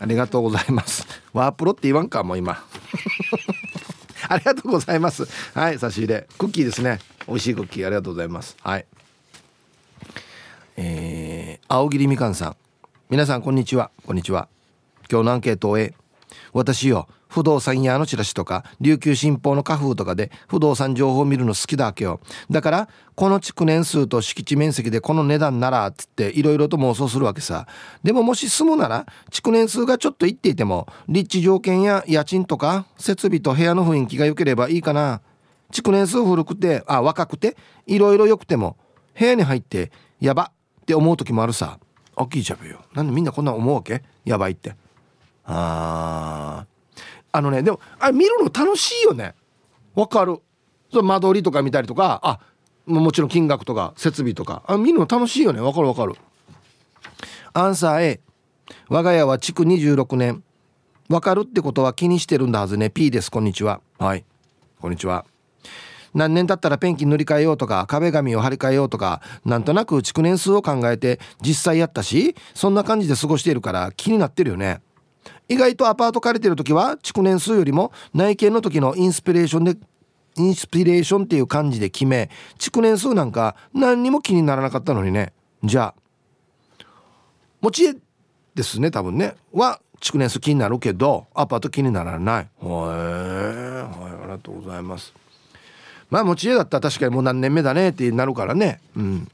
[0.00, 1.06] ありがとうとうございます。
[1.34, 2.64] ワープロって言わんかもう今。
[4.28, 5.28] ありがとうございます。
[5.54, 6.26] はい差し入れ。
[6.38, 7.00] クッキーですね。
[7.28, 8.56] 美味しいクッキーありがとうございます。
[8.62, 8.86] はい。
[10.76, 12.56] えー、青桐みかんさん。
[13.10, 13.90] 皆さんこんにちは。
[14.06, 14.48] こんにちは。
[15.10, 15.94] 今日のアンケートを終え
[16.54, 22.20] 私よ不動産屋のチラシとか琉球新報の花風とかで不動産情報を見るの好きだわけよ。
[22.50, 27.66] だからこの築年数と敷地面積でこの値段ならっつっていろいろと妄想するわけさ。
[28.02, 35.22] でももし住むなら築年数がちょっといっていても立地条件や家賃とか設備と部屋の雰囲気が良ければいいかな。
[35.70, 38.76] 築年数古くてあ若くていろいろ良くても
[39.18, 39.90] 部屋に入って
[40.20, 41.78] やばって思う時もあるさ。
[42.14, 42.80] あ聞いちゃうよ。
[42.92, 44.02] なんでみんなこんな思うわけ？
[44.26, 44.76] やばいって。
[45.44, 46.66] あ
[47.32, 49.34] あのねでもあれ見るの楽しいよね。
[49.94, 50.38] わかる。
[50.92, 52.40] そ間取りとか見たりとかあ
[52.86, 54.62] もちろん金額とか設備とか。
[54.66, 55.60] あ見るの楽しいよね。
[55.60, 56.14] わかるわかる。
[57.54, 58.20] アンサー A
[58.88, 60.44] 我が家は築26年。
[61.08, 62.90] わかるってことは気にしてるんだはずね。
[62.90, 63.30] P です。
[63.30, 63.80] こんにちは。
[63.98, 64.24] はい。
[64.80, 65.24] こんにちは。
[66.14, 74.82] 何年経ったらペンキ塗り替えようとか壁紙を張り替えようとかなんとなく築年数を考えて実際やったしそんな感じで過ごしているから気になってるよね。
[75.52, 79.76] 意外とアパート借りてる時は築年数よりも内見の時のインスピレーションで
[80.36, 85.34] インスピレーションっていう感じで決め築年数なんか何にも気にならなかったのにね。
[85.62, 86.84] じゃあ
[87.60, 87.94] 持ち家
[88.54, 89.34] ですね多分ね。
[89.52, 92.48] は築年数気になるけどアパート気にならない。
[92.58, 95.12] はいはいありがとうございます。
[96.08, 98.80] まあ持ち家だったら確かにもう何年目だねってなるからね。
[98.96, 99.28] うん。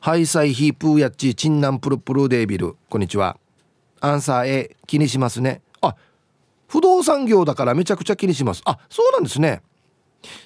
[0.00, 2.76] ハイサイヒープーヤッチチンナンプルプルデービル。
[2.88, 3.36] こんにちは。
[4.00, 5.62] アンサー A 気にしますね。
[5.80, 5.94] あ
[6.68, 8.62] 不動産業だからめちゃくちゃ気にします。
[8.64, 9.62] あそうなんですね。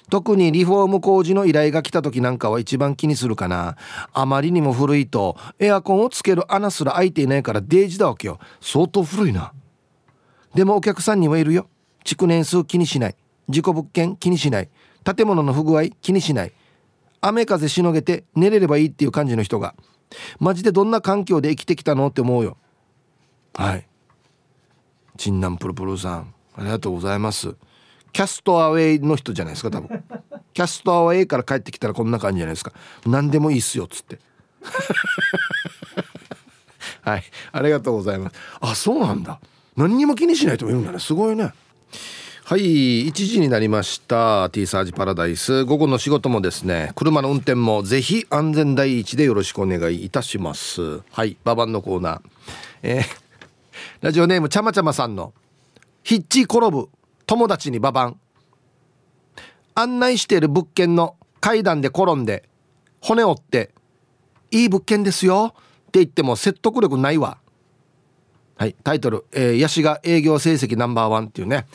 [0.09, 3.75] 特にリフォーム工事の依頼が来た時なんかは一番気にするかな。
[4.13, 8.39] あまりにも古いとエアコンをつける穴すら開いていないからデージだわけよ。
[8.61, 9.53] 相当古いな。
[10.53, 11.67] でもお客さんにはいるよ。
[12.03, 13.15] 築年数気にしない。
[13.49, 14.69] 事故物件気にしない。
[15.03, 16.53] 建物の不具合気にしない。
[17.21, 19.75] 雨風しのげて寝れればいいっていう感じの人が。
[20.39, 22.57] マジでどんな環境で生きてきたのって思うよ。
[23.55, 23.87] はい。
[25.17, 27.55] チンナンプルプルさんありがとうございます。
[28.13, 30.03] キャストアウェイの人じゃないですか多分。
[30.53, 32.71] キャストアウェイから帰ってきたらこんな感じじゃないですか。
[33.05, 34.19] 何でもいいっすよっつって。
[37.01, 37.23] はい。
[37.51, 38.35] ありがとうございます。
[38.61, 39.39] あそうなんだ。
[39.75, 40.99] 何にも気にしない人もいるんだね。
[40.99, 41.53] すごいね。
[42.45, 43.07] はい。
[43.07, 44.49] 1時になりました。
[44.49, 45.65] T サージパラダイス。
[45.65, 51.01] 午後の仕事もですね車の運転もぜひ安全第一でよろしくお願いいたします。
[51.11, 51.37] はい。
[51.43, 52.21] ババンのコーナー。
[52.83, 53.24] えー
[54.05, 55.33] ラジオネームちゃまちゃまさんの
[56.05, 56.89] 「ヒッチ転ぶ
[57.25, 58.19] 友達にババン」
[59.73, 62.47] 案内している物件の階段で転んで
[63.01, 63.73] 骨折って
[64.51, 67.39] 「いい物件ですよ」って言っても説得力ないわ。
[68.57, 71.65] はいタイトル「えー、ヤシが営業成績ナンバーワン」っていうね。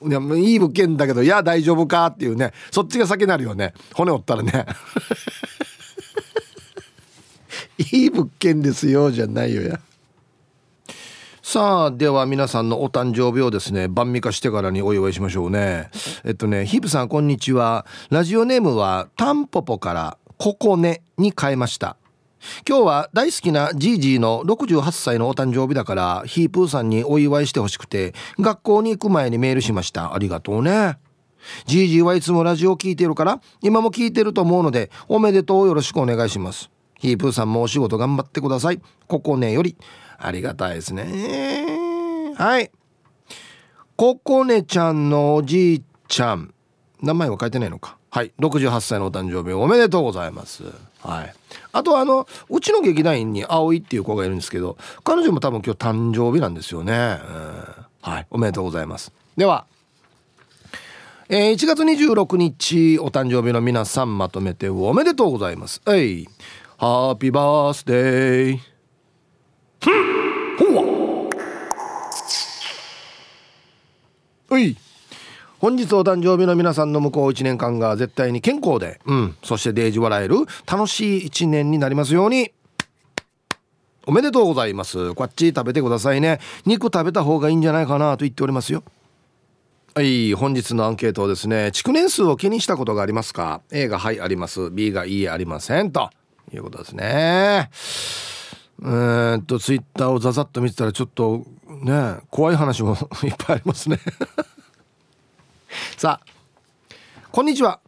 [0.06, 2.52] いやいい物件だけどいや大丈夫かっていうね。
[2.70, 3.72] そっちが先になるよね。
[3.94, 4.66] 骨折ったらね。
[7.78, 9.80] いい物件ですよじゃないよや。
[11.42, 15.88] さあでは皆さんのお誕生日をですね晩味化してからにお祝いしましょうね。
[16.24, 17.86] えっとねヒープさんこんにちは。
[18.10, 21.96] ラジオネームはタンポポからココネに変えました。
[22.68, 30.14] 今日は大好きなジージーの68歳のお誕生日だからヒープーさんにお祝いしてほしくて学校に行く前にメールしました。
[30.14, 30.98] ありがとうね。
[31.66, 36.70] ジージーはいつもラジオを聞いてるから今も聞いてると思うのでおめでとうよろしくお願いします。
[36.98, 38.80] ヒープーさんもお仕事頑張ってください。
[39.06, 39.76] ここねより。
[40.18, 42.34] ありがたいですね。
[42.36, 42.70] はい。
[43.96, 46.52] ココネちゃんのおじいちゃん。
[47.00, 47.96] 名前は書いてないのか。
[48.10, 48.32] はい。
[48.38, 49.54] 68歳のお誕生日。
[49.54, 50.64] おめでとうございます。
[51.00, 51.34] はい。
[51.72, 57.18] あとあのうちの劇団員に葵っていう子がいるんですけど彼女も多分今日誕生日なんですよね、
[58.00, 58.26] はい。
[58.30, 59.12] おめでとうございます。
[59.36, 59.66] では
[61.30, 65.82] えー、1月26日お誕生日の皆さんまとめておめでとうございます。
[65.86, 66.28] えい。
[66.80, 68.58] ハッピーバースデー
[70.60, 71.24] ほ
[74.54, 74.76] わい。
[75.58, 80.36] 本日お誕生日の皆さんの向こう1年間が絶対に健康で、うん、そしてデージ笑える
[80.70, 82.52] 楽しい1年になりますように。
[84.06, 85.14] おめでとうございます。
[85.14, 86.38] こっち食べてくださいね。
[86.64, 88.84] 肉食べた方がいいんじゃないかなと言っておりますよ。
[89.96, 90.32] はい。
[90.32, 94.70] 本日のアンケートですね築年数を気にしたことがありますか？A がはいあります。
[94.70, 96.10] B がいいありませんと。
[96.56, 97.70] いうことですね。
[98.84, 103.98] えっとツイッターをざざっと見てたらちょっとね怖い話も いっぱいありますね。
[105.96, 106.26] さあ
[107.30, 107.80] こんにちは。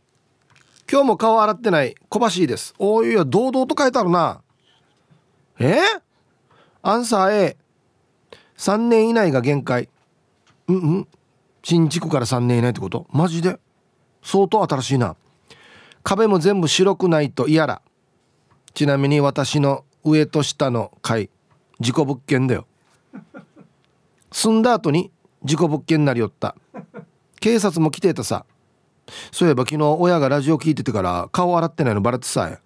[0.90, 2.74] 今日も顔洗ってない小橋です。
[2.78, 4.42] おいや堂々と書いてあるな。
[5.60, 5.78] え？
[6.82, 7.56] アンサー
[8.56, 9.88] A3 年以内が限界。
[10.66, 11.08] うんうん。
[11.62, 13.06] 新築から3年以内ってこと？
[13.12, 13.60] マジで？
[14.22, 15.14] 相当新しいな。
[16.02, 17.82] 壁も全部白くないと嫌だ。
[18.74, 21.30] ちなみに私の上と下の階
[21.80, 22.66] 事故物件だよ。
[24.32, 25.10] 住んだ後に
[25.44, 26.54] 事故物件になりよった。
[27.40, 28.44] 警察も来てたさ。
[29.32, 32.60] そういえば昨日親がラジオ聞いててから顔洗ってないのバレてさえ。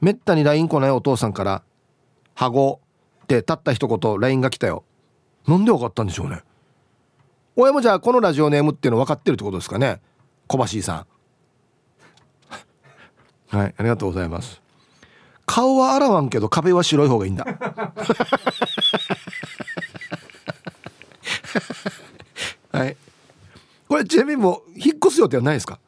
[0.00, 1.62] めったに LINE 来ないお父さんから
[2.34, 2.80] 「ハゴ」
[3.24, 4.84] ってたった一言 LINE が来たよ。
[5.46, 6.42] なんで分かったんでしょうね。
[7.56, 10.00] 親もじゃあこのラジオネームっていうの分かってるってことですかね。
[10.46, 11.06] 小橋さん。
[13.56, 14.59] はいありがとうございます。
[15.52, 17.44] 顔は洗わんけど壁は白い方がいいんだ。
[22.72, 22.96] はい。
[23.88, 25.80] これちなみにもう引っ越す予定はないですか？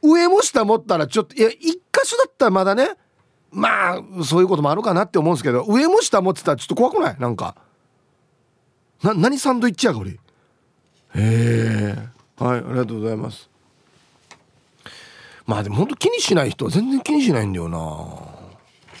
[0.00, 2.92] 上も下持ったらちょっといや一箇所だったらまだね
[3.50, 7.16] まあそういうこともあるかなって思うんですけど上も下持ってたらちょっと怖くない？
[7.18, 7.54] なんか。
[9.02, 10.16] な何サンドイッチやが俺へ
[11.16, 11.94] え。
[12.38, 13.50] はいありがとうございます。
[15.44, 18.37] まあでも本当気にしない人は全然気にしないんだよな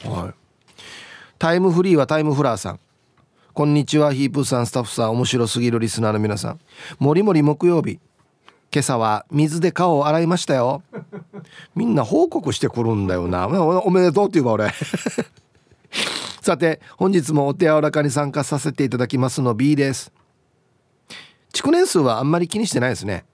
[0.04, 0.34] はい。
[1.38, 2.80] タイムフリーはタイムフラーさん。
[3.52, 5.10] こんにちはヒープーさんスタッフさん。
[5.10, 6.60] 面白すぎるリスナーの皆さん。
[6.98, 7.98] もりもり木曜日。
[8.72, 10.82] 今朝は水で顔を洗いましたよ。
[11.74, 13.48] みんな報告してくるんだよな。
[13.48, 14.70] おめでとうって言うわ俺。
[16.42, 20.12] さて本日もお手柔らかに参加させていただきますの B です。
[21.52, 23.24] 築年数はあんまり気にしてないですね。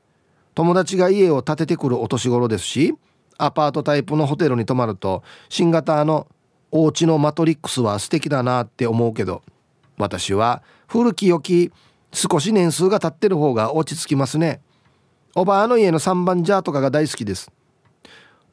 [0.54, 2.94] 友達が家を建ててくるお年頃ですし
[3.38, 6.28] アパートタイプのホテルに泊まると新型の
[6.76, 9.42] お家のマトリックスは素敵だなって思うけど
[9.96, 11.70] 私は古き良き
[12.12, 14.60] 少し年数が経ってる方が落ち着きますね。
[15.36, 17.52] おばあの家の3番ジャーとかが大好きです。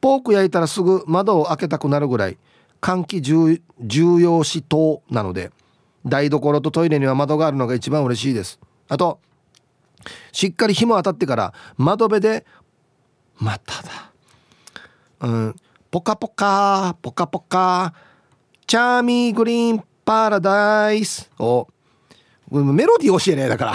[0.00, 2.38] ポーク焼いたらすぐ窓を開けたくなるぐらい
[2.80, 5.50] 換気重要視等なので
[6.06, 8.60] 台所とトイレには窓があるのが一番嬉しいです。
[8.88, 9.18] あと
[10.30, 12.46] しっかり日も当たってから窓辺で
[13.38, 14.12] まただ。
[15.22, 15.56] うん
[15.90, 17.94] ポカポカポカポカ
[18.66, 21.30] チャーミーグリーンパラダイス。
[21.38, 21.68] を
[22.50, 23.72] メロディー教えねえだから。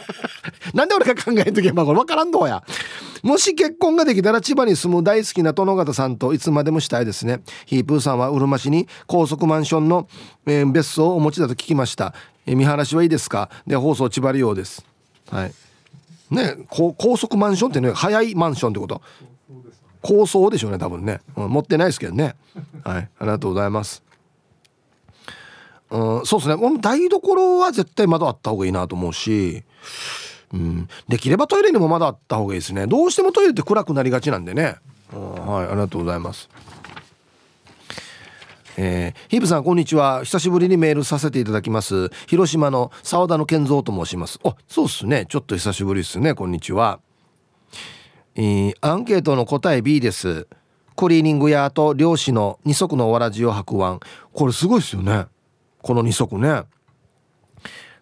[0.74, 2.62] なんで俺が考えんとけばこれ分からんどうや。
[3.22, 7.40] もし結婚ができたら千葉に住む大好きな殿方さんといつまでもしたいですね。
[7.66, 10.08] ヒープーさんはうるま市に高速マンションの、
[10.46, 12.14] えー、別荘をお持ちだと聞きました、
[12.46, 13.50] えー、見晴らしはいいですか？
[13.66, 14.84] で放送千葉利用です。
[15.30, 15.52] はい。
[16.30, 19.02] ね高速マンションってね早いマンションってこと？
[20.00, 22.36] 高層でしょうね多分ね、うん、持ってないですけどね。
[22.84, 23.08] はい。
[23.18, 24.02] ありがとうございます
[25.90, 26.78] うん、そうですね。
[26.80, 29.62] 台所は絶対窓あった方がいいなと思うし、
[30.52, 32.86] うん、できればトイレにも窓あった方がいいですね。
[32.86, 34.76] どうしてもトイレって暗くなりがちなんでね、
[35.12, 36.48] うん、はいありがとうございます。
[38.80, 40.22] えー、ヒープさんこんにちは。
[40.22, 42.10] 久しぶりにメールさせていただきます。
[42.28, 44.38] 広島の澤田の健三と申します。
[44.44, 45.26] あそうっすね。
[45.28, 46.34] ちょっと久しぶりですね。
[46.34, 47.00] こんにちは、
[48.36, 50.46] えー、アンケートの答え B です。
[50.94, 53.98] クリーニング屋と漁師の二足のわらじを白腕。
[54.32, 55.26] これすごいですよね。
[55.82, 56.62] この二足ね。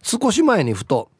[0.02, 1.10] 少し前にふと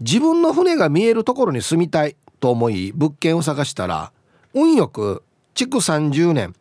[0.00, 4.12] 自分の船が見えるところに住みたいと思い物件を探したら
[4.52, 5.22] 運よく
[5.54, 6.54] 築30年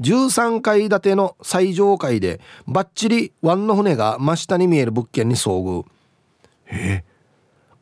[0.00, 5.86] 13階建ての最上階でバッチリ湾の船が真下に見える物件に遭遇。
[6.66, 7.04] え？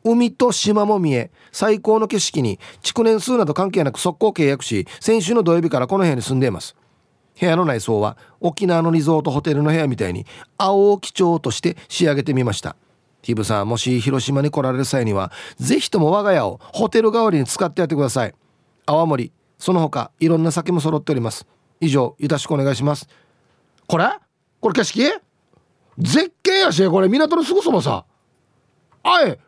[0.03, 6.75] 海と島も見え最高の景色に築年数など関係なく速攻契約し先週の土曜日からこの部屋に住んでいます。
[7.39, 10.25] 部屋の内装は沖縄のリゾートホテルの部屋みたいに
[10.57, 12.75] 青を基調として仕上げてみました。
[13.23, 18.33] ヒブさんもし広島に来られる際には是非とも我が家をホテル代わりに使ってやってください。
[18.85, 21.45] 泡盛その他いろんな酒も揃っております。
[21.79, 23.07] 以上よろしくお願いします。
[23.87, 24.05] これ？
[24.59, 25.21] これ景色？
[25.99, 28.05] 絶景やしこれ港のすぐそばさ。
[29.03, 29.39] あい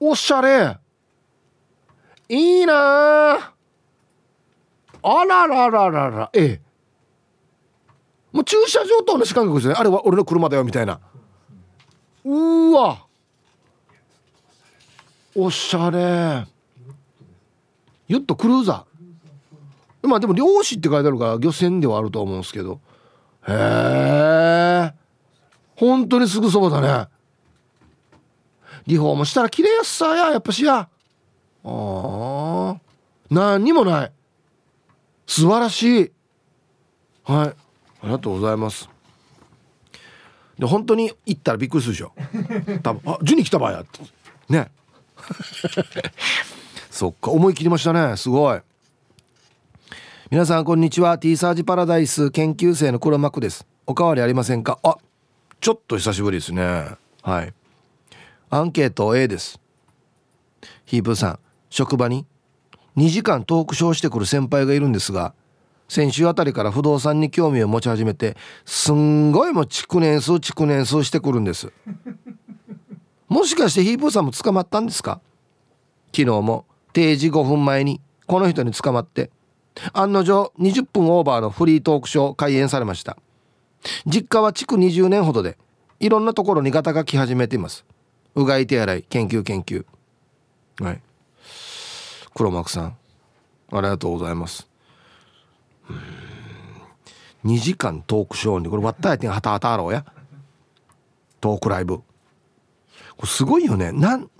[0.00, 0.76] おしゃれ。
[2.28, 2.74] いいな
[3.34, 3.50] あ
[5.02, 6.30] ららららら。
[6.34, 6.67] ええ。
[8.38, 9.74] もう駐車場と同じ感覚ですね。
[9.76, 11.00] あれは俺の車だよみたいな。
[12.24, 13.04] うわ。
[15.34, 16.46] おしゃれ。
[18.06, 20.06] ゆっとクルーザー。
[20.06, 22.80] まあでも漁師って書いてあるから漁船ではあると思うんですけど。
[23.48, 24.94] へえ。
[25.74, 27.08] 本当にすぐそばだね。
[28.86, 30.88] リフォームしたら綺麗やっさややっぱしや。
[31.64, 32.76] あ
[33.30, 34.12] 何にもない。
[35.26, 36.12] 素晴らしい。
[37.24, 37.67] はい。
[38.08, 38.88] りがとうございます。
[40.58, 42.12] で本当に行ったらびっくりするでしょ。
[42.82, 44.00] 多分あジュニ来たばやって。
[44.48, 44.70] ね。
[46.90, 48.16] そっか思い切りましたね。
[48.16, 48.60] すごい。
[50.30, 51.16] 皆さんこんにちは。
[51.18, 53.66] T サージパラダイス研究生の黒幕です。
[53.86, 54.78] おかわりありませんか？
[54.82, 54.96] あ
[55.60, 56.88] ちょっと久しぶりですね。
[57.22, 57.54] はい。
[58.50, 59.60] アンケート A です。
[60.86, 61.38] ヒープさん
[61.70, 62.26] 職場に
[62.96, 65.34] 2時間トークショーしてくる先輩がいるんですが
[65.88, 68.36] 先週あたりから不動産に興味を持ち始めて
[68.66, 71.72] すんごいもう築年数築年数してくるんです。
[73.28, 75.20] もしかしてヒープーさんも捕まったんですか？
[76.14, 79.30] 昨日も定時5分前にこの人に捕まって
[79.92, 83.16] 案の定20分オーバーのフリートークショー開演されました。
[84.06, 85.56] 実家は築20年ほどで
[86.00, 87.84] いろんなところにガタが来始めています。
[88.34, 89.86] うがい手洗い研究研究。
[90.80, 91.00] はい。
[92.34, 92.96] 黒幕さん
[93.72, 94.67] ありがとうございます。
[97.44, 100.04] 2時間トークショーにこれ割ったやてんはたはたあろうや。
[101.40, 101.98] トークライブ。
[101.98, 102.04] こ
[103.22, 103.92] れすごいよね。
[103.92, 104.30] なん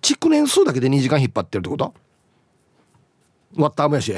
[0.00, 1.94] 築年数だけで2時間引っ張ってるってこと？
[3.56, 4.14] 割ったあむやし。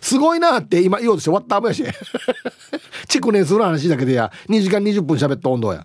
[0.00, 1.84] すごいなって今言おうとして終わったあむやし。
[3.08, 4.30] 築年数の話だけでや。
[4.48, 5.84] 2時間20分喋った温度や。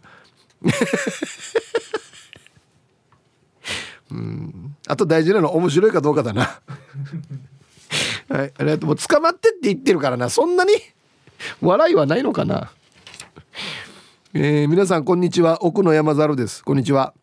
[4.12, 4.76] うん。
[4.88, 6.62] あと大事なのは面白いかどうかだな。
[8.30, 8.53] はい。
[8.57, 8.88] ありがとう。
[8.88, 10.30] もう捕まってって言ってるからな。
[10.30, 10.74] そんなに？
[11.62, 12.72] 笑いはないのかな？
[14.34, 15.64] えー、皆さんこんにちは。
[15.64, 16.64] 奥の山猿です。
[16.64, 17.14] こんにちは。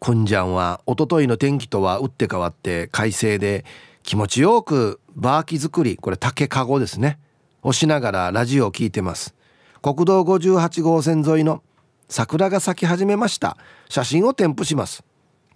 [0.00, 3.64] くんじゃんは一昨日の天気とは打って変わって快晴で
[4.02, 5.96] 気持ちよくバーキ作り。
[5.96, 7.18] これ竹かごですね。
[7.62, 9.34] をしながらラジオを聞いてます。
[9.82, 11.62] 国道58号線沿いの
[12.08, 13.56] 桜が咲き始めました。
[13.88, 15.04] 写真を添付します。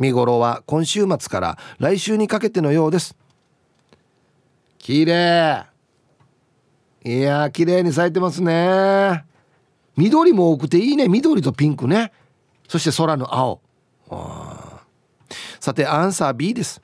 [0.01, 3.15] 見頃は今週末から来週にかけてのようです。
[4.79, 5.67] 綺麗。
[7.05, 9.25] いや綺麗に咲いてますね。
[9.97, 11.07] 緑も多くていいね。
[11.07, 12.13] 緑とピンクね。
[12.67, 13.61] そして空の青。
[15.61, 16.81] さてアンサー B です。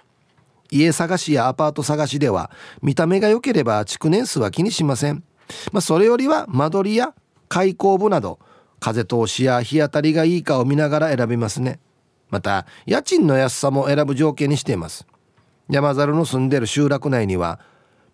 [0.71, 2.51] 家探しやアパート探しでは
[2.83, 5.23] 見た目が良ければ築年数は気にしません、
[5.73, 7.15] まあ、それよりは間取りや
[7.49, 8.41] 開口部など
[8.81, 11.79] 風通しや日当たりがいいかを見ながら選びますね。
[12.31, 15.07] また家賃の安さも選ぶ条件にしています。
[15.69, 17.61] 山猿の住んでる集落内には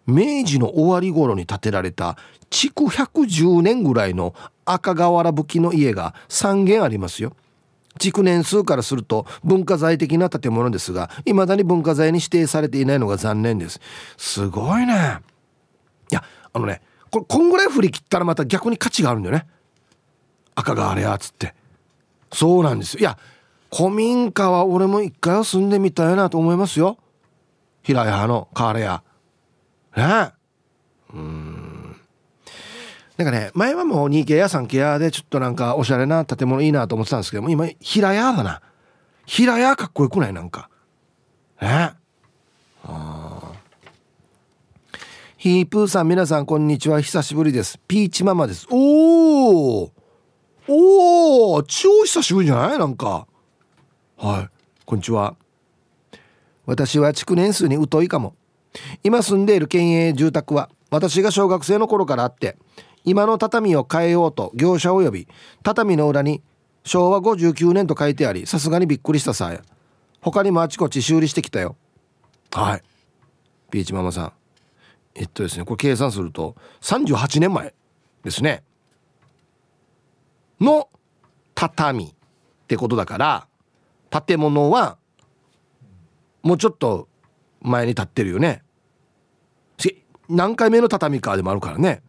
[0.07, 2.17] 明治の終わり頃に建てられた
[2.51, 4.35] 築110年ぐらいの
[4.65, 7.35] 赤瓦葺きの家が3軒ありますよ。
[7.99, 13.81] 築年数からすると文化財的な建物ですが未だに文化財に指定されていないのが残念です。
[14.17, 15.19] すごいね。
[16.11, 19.47] いやあのねこれこんぐらい振り切ったらまた逆に価値があるんだよね。
[20.55, 21.55] 赤があれやつって。
[22.33, 23.01] そうなんですよ。
[23.01, 23.19] いや
[23.75, 26.99] 古民家は俺も一回は住んでみたいなと思いますよ。
[27.83, 29.03] 平屋のカーレ屋。
[29.97, 30.33] ね。
[31.15, 31.97] うん。
[33.17, 38.61] なんかね前はもう 2K や 3K やでちょっとなんかおしゃれな建物いいなと思ってたんですけども今平屋だな。
[39.25, 40.69] 平屋かっこよくないなんか。
[41.61, 41.93] ね。
[42.85, 43.53] あ
[45.39, 47.01] ヒープーさん皆さんこんにちは。
[47.01, 47.79] 久しぶりです。
[47.89, 48.67] ピーチママです。
[48.71, 49.93] おお
[50.69, 52.79] おお超久しぶりじゃない？
[52.79, 53.27] なんか。
[54.23, 54.49] はい。
[54.87, 55.35] こんにちは。
[56.65, 58.37] 私は築年数に疎いかも。
[59.03, 62.57] 今住んでいる県営住宅は私が小学生の頃からあって
[63.05, 65.29] 今の畳を変えようと業者を呼び
[65.65, 66.41] 畳の裏に
[66.85, 69.61] 昭和59年と書いてありさすがにびっくりしたさや。
[70.21, 71.75] 他にもあちこち修理してきたよ。
[72.53, 72.83] はい。
[73.73, 74.33] ピーチママさん。
[75.17, 77.75] えっとですねこれ計算すると38年前
[78.23, 78.63] ですね。
[80.61, 80.89] の
[81.57, 82.15] 畳っ
[82.69, 83.49] てことだから
[84.27, 84.99] 建物は
[86.43, 87.09] もうちょっと
[87.61, 88.63] 前に立ってるよね。
[90.29, 92.03] 何回目の畳かでもあるからね。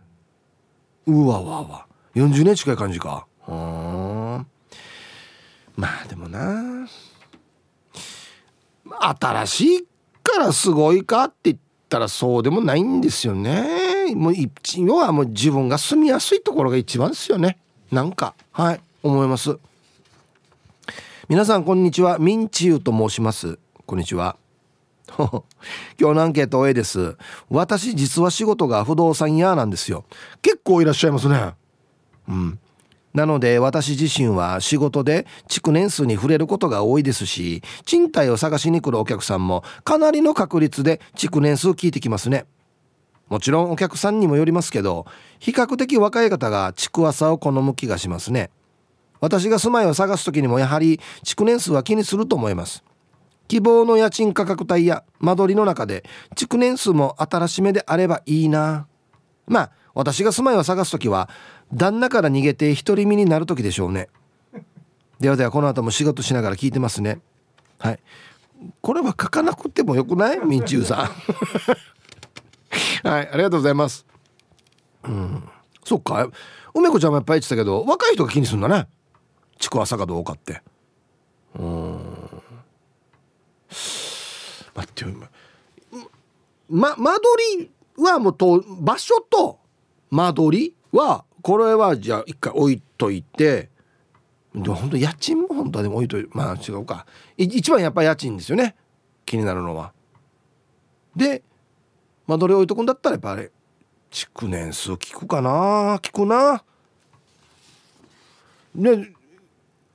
[1.06, 1.88] うわわわ。
[2.16, 3.28] 40年近い感じか。
[3.48, 3.54] うん。
[5.76, 6.88] まあでもな。
[8.86, 9.88] 新しい
[10.22, 11.58] からすごいかって言っ
[11.90, 14.16] たらそうでもないんですよね。
[14.16, 17.58] もう一応はもう自分が住みやすいところが一番ですよね。
[17.92, 18.82] なんかはい。
[19.02, 19.58] 思います。
[21.34, 22.20] 皆さんこんにちは。
[22.20, 23.58] ミンチユと申します。
[23.88, 24.38] こんにちは。
[25.18, 27.18] 今日のアンケート A です。
[27.50, 30.06] 私実は仕事が不動産屋なんですよ。
[30.44, 31.56] 結構いらっしゃいますね。
[32.28, 32.60] うん。
[33.16, 42.46] なので私自身は仕事で築年数に触れることが多いですし賃貸を探しに来るお客さんもかなりの確率で築年数聞いてきますね。
[43.30, 45.08] もちろんお客さんにもよりますけど
[45.40, 48.52] 比較的若い方が築浅を好む気がしますね。
[49.24, 52.84] 私が住まいを探す時にもやはり築年数は気にすると思います。
[53.48, 56.04] 希望の家賃価格帯や間取りの中で
[56.36, 58.86] 築年数も新しめであればいいな。
[59.48, 61.30] まあ私が住まいを探す時は
[61.74, 64.10] 旦那から逃げて独り身になる時でしょうね。
[65.22, 67.22] ではではこの後も仕事しながら聞いてますね。
[67.80, 68.00] はい。
[68.82, 70.40] これは書かなくてもよくない？
[70.40, 70.98] みんちゅうさん。
[73.08, 74.06] はいありがとうございます。
[75.06, 75.48] うん。
[75.86, 76.28] そっか。
[76.74, 78.88] 梅子ちゃんもやっぱり言ってたけど若い人が気にするんだね。
[79.64, 80.62] 築浅かどうかって。
[81.56, 82.00] うん。
[84.76, 85.12] 待ってよ
[86.70, 87.22] ま間取
[87.60, 87.72] り
[88.04, 89.60] はもうと場所と
[90.12, 93.70] 間取りはこれはじゃあ一回置いといて。
[94.54, 97.06] でも本当家賃も本当はでも置いといてまあ違うか。
[97.38, 98.76] 一番やっぱ家賃ですよね。
[99.26, 99.94] 気になるのは。
[101.16, 101.42] で
[102.28, 103.50] 間取り置いとくんだったらやっぱあれ
[104.12, 106.00] 築年数聞くかな？
[106.00, 106.64] 聞くな？
[108.76, 109.14] ね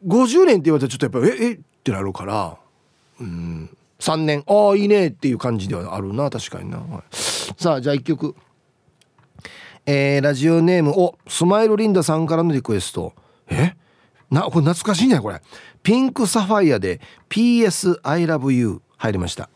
[0.06, 2.56] 50年って言われたらちょっとやっぱええってなるから。
[3.20, 3.70] うん。
[3.98, 4.44] 3年。
[4.46, 6.30] ああいいねっていう感じではあるな。
[6.30, 8.34] 確かにな、はい、さあじゃあ1曲。
[9.86, 13.14] えー、ラジオネームをスマイルリンダさんからのリクエスト。
[13.48, 13.74] え？
[14.30, 15.40] なこれ懐かしいねこれ。
[15.82, 19.48] ピンクサファイアで PS I love you 入りました。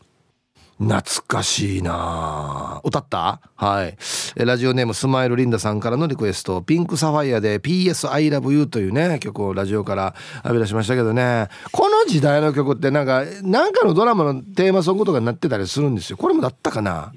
[0.82, 2.80] 懐かしいな。
[2.82, 3.40] 歌った？
[3.54, 3.96] はい。
[4.34, 6.60] ラジオネームスマイルリンダさんからのリクエスト。
[6.60, 11.46] ピンクサファイアで PS I love you というね曲をラジオから浴び出しましたけどね。
[11.70, 16.16] この時代の曲ってなんかなんかのドラマのテーマソングとかになってたりするんですよ。
[16.16, 17.12] これもだったかな？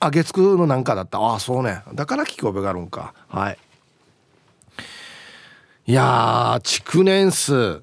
[0.00, 1.18] あ月9のなんかだった。
[1.18, 1.82] ああそうね。
[1.92, 3.12] だから聞き覚えがあるんか。
[3.28, 3.58] はい。
[5.86, 7.82] いやー築年数。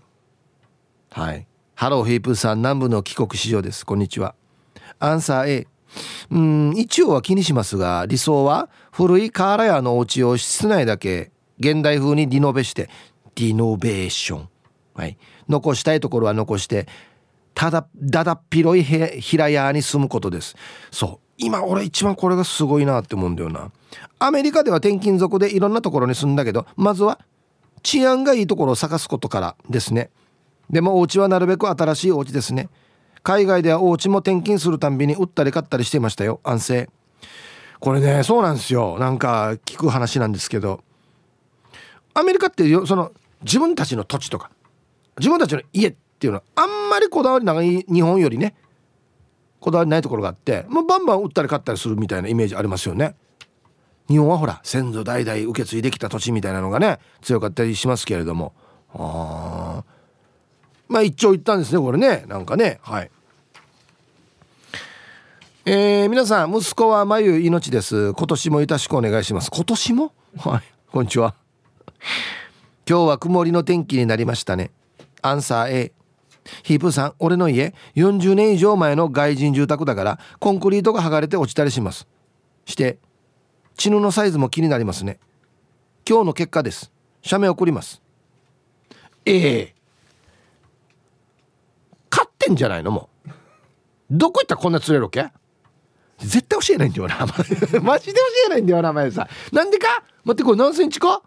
[1.12, 1.46] はい。
[1.76, 3.86] ハローヒープーさん南部の帰国市場です。
[3.86, 4.34] こんにちは。
[5.04, 5.68] アンサー A
[6.32, 12.90] うん一応は気にしますが理想は古いカーラ屋のお家を室内だけ現代風にリノベして
[13.36, 14.50] リノベーション、
[14.96, 15.18] はい、
[15.50, 16.88] 残したいところは残して
[17.54, 20.56] ただだだっ広い平屋に住むことです。
[20.92, 21.20] そう。
[21.38, 23.72] 今俺一番これがすごいなって思うんだよな。
[24.20, 27.20] アメリカでは転勤族でいろんなところに住んだけどまずは
[27.84, 30.10] 治安がいいところを探すことからですね。
[30.70, 32.70] でもお家はなるべく新しいお家ですね。
[33.24, 36.42] 海外ではお家も転勤するたんびに売ったり買ったりしていましたよ。
[36.44, 36.90] 安静。
[37.80, 38.98] これねそうなんですよ。
[39.00, 40.84] なんか聞く話なんですけど。
[42.14, 43.12] アメリカってその
[43.44, 44.52] 自分たちの土地とか
[45.18, 48.56] 自分たちの家っていうのはあんまりこだわりない日本よりね
[49.60, 53.16] こだわりないところがあってもうバンバン売ったり買ったりするみたいなイメージありますよね。
[54.10, 58.54] 日本はほら先祖代々受け継いできた土地みたいなのがね強かったりしますけれども。
[58.94, 59.84] あ
[60.88, 62.26] まあ一長一短ですねこれね。
[62.28, 62.80] なんかね。
[62.82, 63.12] はい。
[65.66, 68.14] えー、皆さん息子は眉命です。
[68.14, 69.50] 今年もよろしくお願いします。
[69.52, 70.12] 今年も？
[70.38, 70.62] はい。
[70.92, 71.36] こんにちは。
[72.88, 74.72] 今日は曇りの天気になりましたね。
[75.22, 75.94] アンサー A
[76.64, 82.06] ヒープさん俺の家40年以上前の外人住宅だからコンクリートが剥がれて落ちたりします。
[82.66, 82.98] して
[83.78, 85.18] 血のサイズも気になりますね。
[86.06, 86.92] 今日の結果です。
[87.22, 88.02] 写メ送ります。
[89.26, 89.76] ええ。
[92.44, 92.92] ってんじゃないの？
[92.92, 93.30] もう。
[94.12, 95.30] どこ行ったらこんな釣れるわけ？
[96.20, 97.26] 絶対教えないんだよな。
[97.82, 99.28] マジで教えないんだよな前さ。
[99.52, 100.04] なんでか？
[100.24, 101.22] 待ってこれ何センチか？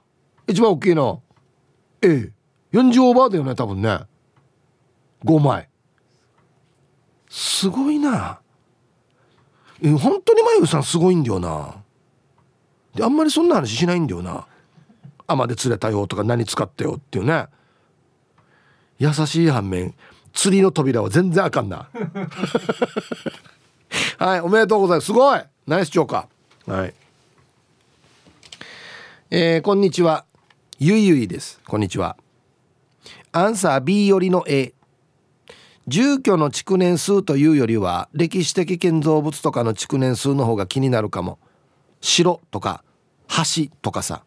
[0.46, 1.22] 一番大きいの。
[2.02, 2.32] え
[2.72, 2.76] え。
[2.76, 4.00] 40オーバーだよね多分ね。
[5.24, 5.68] 5枚。
[7.28, 8.40] すごいな。
[9.82, 11.74] え本当にまゆさんすごいんだよな。
[12.94, 14.46] であんまりそんな話しないんだよな。
[15.28, 17.46] まで釣れたよとか何使ったよっていうね。
[18.98, 19.94] 優しい反面
[20.36, 21.88] 釣りの扉は全然あかんな。
[24.18, 25.06] はいおめでとうございます。
[25.06, 25.40] すごい。
[25.66, 26.28] ナイス超過
[26.66, 26.94] はい。
[29.30, 30.26] えー、こんにちは。
[30.78, 31.58] ゆいゆいです。
[31.66, 32.18] こんにちは。
[33.32, 34.74] アンサー B よりの A
[35.88, 41.38] 住居の築年数というよりは歴史的建造物とかの築年数の方が気になるかも。
[42.02, 42.84] 城とか
[43.28, 44.22] 橋とかさ。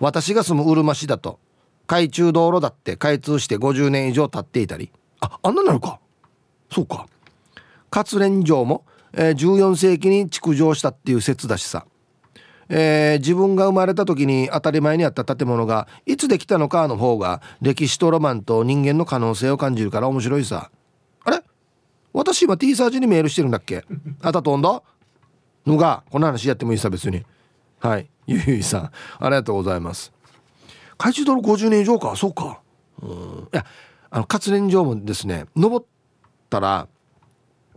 [0.00, 1.38] 私が住むうるま市だと
[1.86, 4.90] 海中道路だって開通して50年以上経っていたり
[5.22, 5.98] ああんななるか。
[6.70, 7.06] そうか。
[7.90, 11.86] 活連城も、えー、14世紀に築城したっていう説だしさ、
[12.68, 20.70] えー、自分が生まれた時に当たり前にあった建物がいつできたのかの方が歴史とロマンと人間の可能性を感じるから面白いさ。
[21.24, 21.42] あれ？
[22.12, 23.84] 私今 T サージにメールしてるんだっけ？
[24.22, 24.82] あたとんだ
[25.66, 27.24] のがこの話やってもいいさ別に。
[27.78, 28.08] はい。
[28.26, 30.12] ゆゆいさんありがとうございます。
[30.96, 32.16] 海中道路50年以上か。
[32.16, 32.60] そうか。
[33.02, 33.10] うん。
[33.10, 33.12] い
[33.52, 33.66] や
[34.14, 35.86] あの活連城もですね登っ
[36.50, 36.86] たら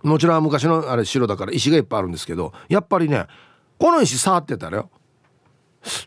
[0.04, 3.26] もちろん昔のあれ城だから石がいっぱいあるんですけどやっぱりね
[3.80, 4.90] この石触ってたらよ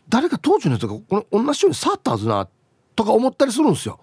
[0.07, 2.47] 誰か当時の人がこの同じように触ったはずな
[2.95, 3.99] とか思ったりするんですよ。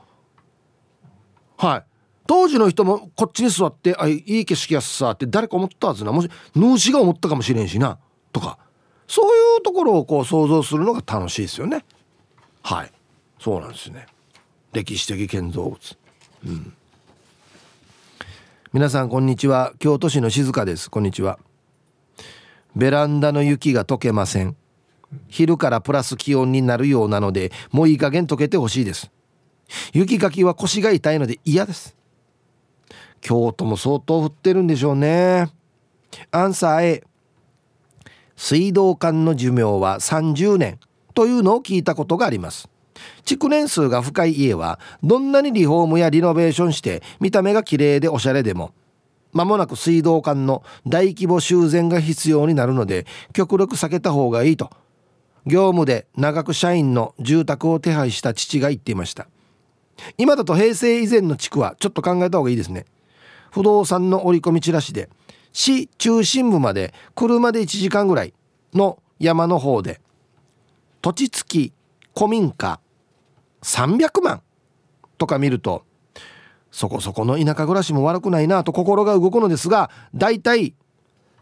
[1.58, 1.84] はい。
[2.26, 6.12] 当時の人もこっちに座ってあいい景色やさって誰か思ったはずな。
[6.12, 7.98] もし主が思ったかもしれんしな
[8.32, 8.58] とか。
[9.06, 11.84] そういうところをこう想像するのが楽しいですよね。
[12.62, 12.92] はい。
[13.38, 14.06] そうなんですね。
[14.72, 15.98] 歴史的建造物。
[16.46, 16.72] うん。
[18.72, 19.72] 皆さんこんにちは。
[19.80, 20.88] 京都市の静香です。
[20.88, 21.40] こんにちは。
[22.76, 24.54] ベランダの雪が溶けません。
[25.28, 29.10] 昼からプラス気温になるようなのでもういい加減溶けてほしいです。
[29.92, 31.96] 雪かきは腰が痛いので嫌です。
[33.20, 35.50] 京都も相当降ってるんでしょうね。
[36.30, 37.04] アンサー A
[38.36, 40.78] 水道管の寿命は30年
[41.12, 42.68] というのを聞いたことがあります。
[43.26, 48.72] 築年数が深い家はどんなにリフォームやリノベーションして見た目が綺麗でおしゃれでも
[49.32, 53.04] 間もなく水道管の大規模修繕が必要になるので
[53.34, 54.70] 極力避けた方がいいと
[55.46, 59.28] 業務で長く社員の住宅を手配した父が言っていました。
[60.18, 62.84] 今だと平成以前の地区はちょっと考えた方がいいですね。
[63.52, 65.08] 不動産の折り込みチラシで
[65.52, 68.34] 市中心部まで車で1時間ぐらい
[68.74, 70.00] の山の方で
[71.00, 71.72] 土地付き
[72.14, 72.80] 古民家
[73.62, 74.42] 300万
[75.18, 75.84] とか見ると
[76.70, 80.74] そこそこの田舎暮らしも悪くないなと心が動くのですが大体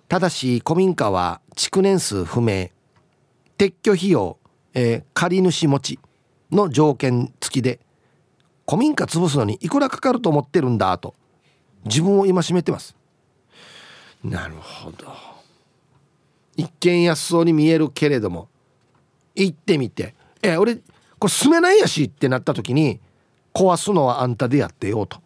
[0.09, 2.69] ただし古民家は築年数不明
[3.59, 4.39] 撤去費用、
[4.75, 5.99] えー、借主持ち
[6.51, 7.81] の条件付きで
[8.67, 11.15] 古民家潰すのにいくらかかると思ってるんだと
[11.85, 12.97] 自分を戒めてます。
[14.23, 15.07] なるほど。
[16.57, 18.49] 一見安そうに見えるけれども
[19.35, 20.15] 行ってみて。
[20.41, 20.79] え俺
[21.25, 23.01] これ住めないやしってなった時に
[23.55, 25.23] 壊すのはあんたでやってよと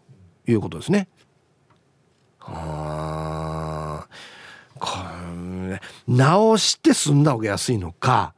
[0.46, 1.08] いうことですね。
[2.38, 4.08] はあ
[4.78, 4.90] こ
[5.68, 8.32] れ直して済んだ方が安いのか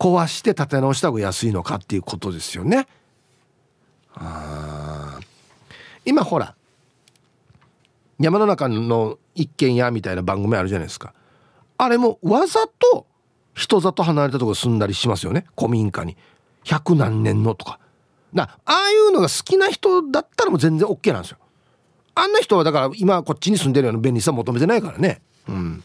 [0.00, 2.88] 壊して建て直した方が安いのかっていうことですよね。
[4.14, 5.20] あ
[6.04, 6.56] 今ほら
[8.18, 11.14] 山の中の一軒家みたいな番組あるじゃないですか。
[11.78, 13.06] あれもわざと
[13.54, 16.16] 人里離れたところ住んだりしますよね古民家に。
[16.64, 17.78] 百何年のとか。
[18.34, 21.38] だああいうのが好きな人だったらもう全然 OK なんですよ。
[22.14, 25.20] あんな人はだから今こっちに住んでるような便利さ求めてないからね。
[25.48, 25.84] うん。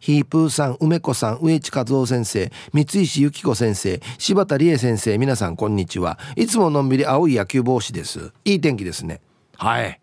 [0.00, 6.18] ヒープーさん梅子さん植地和夫先生三石由紀子先生柴田理恵先生皆さんこんにちは。
[6.36, 8.32] いつものんびり青い野球帽子です。
[8.44, 9.20] いい天気ですね。
[9.56, 10.00] はい。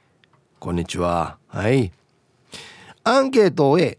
[0.60, 1.38] こんにちは。
[1.48, 1.92] はい。
[3.04, 3.98] アンケートを A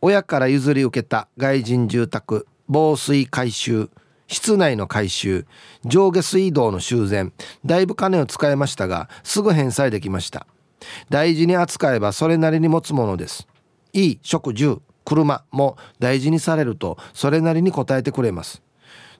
[0.00, 3.90] 親から譲り受けた外人住宅防水改修。
[4.28, 5.46] 室内の改修
[5.84, 7.32] 上下水道の修繕
[7.64, 10.46] だいぶ金を使いましたがすぐ返済できました。
[11.08, 13.46] 大事に扱えばそれなりに持つものです。
[13.92, 18.62] いい食住車も大事にされるとそれなりに応えてくれます。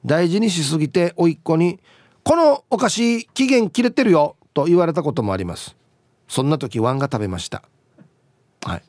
[0.05, 1.81] 大事にしすぎて甥っ子に
[2.23, 5.77] 「このお菓子期限切れてるよ」と言われたこともあります。
[6.29, 7.63] そんな時ワンが食べました。
[8.63, 8.83] はい。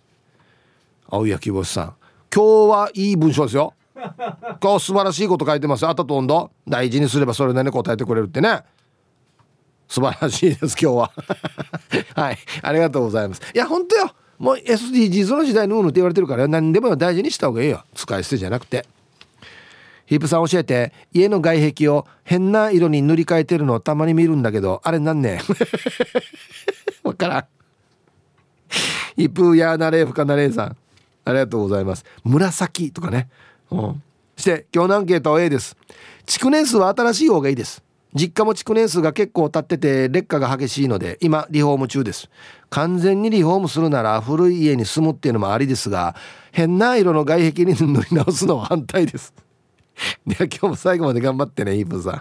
[1.10, 1.96] 青焼き星さん
[2.34, 3.74] 今日はいい文章ですよ。
[4.60, 8.64] こう素晴らしいこと書いてますあたと温度大事にすればそれなりに答えてくれるってね。
[9.88, 11.12] 素晴らしいです今日は。
[12.16, 12.38] はい。
[12.62, 13.42] ありがとうございます。
[13.54, 14.12] いや本当よ。
[14.38, 17.84] もう SDGs の時代のうぬって言われてるから何でも大事にした方がいいよ。
[17.96, 18.86] 使い捨てじゃなくて。
[20.06, 25.42] ヒープさん教えて家の外壁を変な色に塗り替えてるのたまに見るんだけどあれなんね
[27.04, 27.46] わからん。
[29.18, 30.78] イプーヤーナレーフカナレーさん。
[31.26, 32.06] ありがとうございます。
[32.24, 33.30] 紫とかね。
[33.72, 34.04] うん。
[34.36, 35.76] して今日のアンケート A です。
[36.26, 37.84] 築年数は新しい方がいいです。
[38.14, 42.30] 実家も築年数が結構経ってて劣化が激しいので今リフォーム中です。
[42.70, 46.16] 完全にリフォームするなら古い家に住むっていうのもありですが
[46.52, 49.34] 変な色の外壁に塗り直すのは反対です。
[50.26, 52.14] では今日も最後まで頑張ってねイープンさん。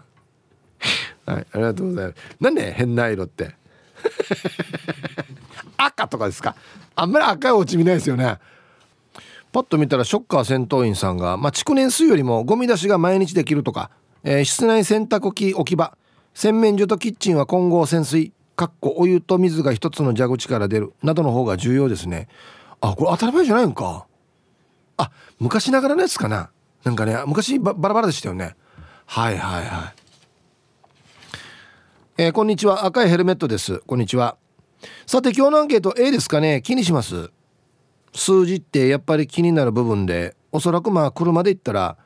[1.31, 2.17] はいありがとうございます。
[2.41, 3.55] なんで変な色って？
[5.77, 6.57] 赤とかですか？
[6.95, 8.39] あんまり赤いお家見ないですよね。
[9.57, 13.91] パッと見たらショッカー戦闘員さんが、まあ、築年数よりもゴミ出しが毎日できるとか
[14.23, 15.97] えー、室内洗濯機置き場
[16.35, 22.29] 洗面所とキッチンは混合潜水かっこお湯と水が一つの蛇口から出るなどの方が重要ですね。
[22.81, 24.07] あこれ当たり前じゃないんか。
[24.97, 26.51] あ昔ながらのやつかな。
[26.85, 28.57] なんかね昔バラバラでしたよね。
[29.07, 29.95] はいはいは
[32.19, 32.23] い。
[32.25, 32.85] えー、こんにちは。
[32.85, 33.79] 赤いヘルメットです。
[33.87, 34.37] こんにちは。
[35.07, 36.63] さて今日のアンケート A ですかね。
[36.63, 37.31] 気にします。
[38.17, 41.97] 数字ってやっぱり気になる部分でおそらくまあ車で言ったら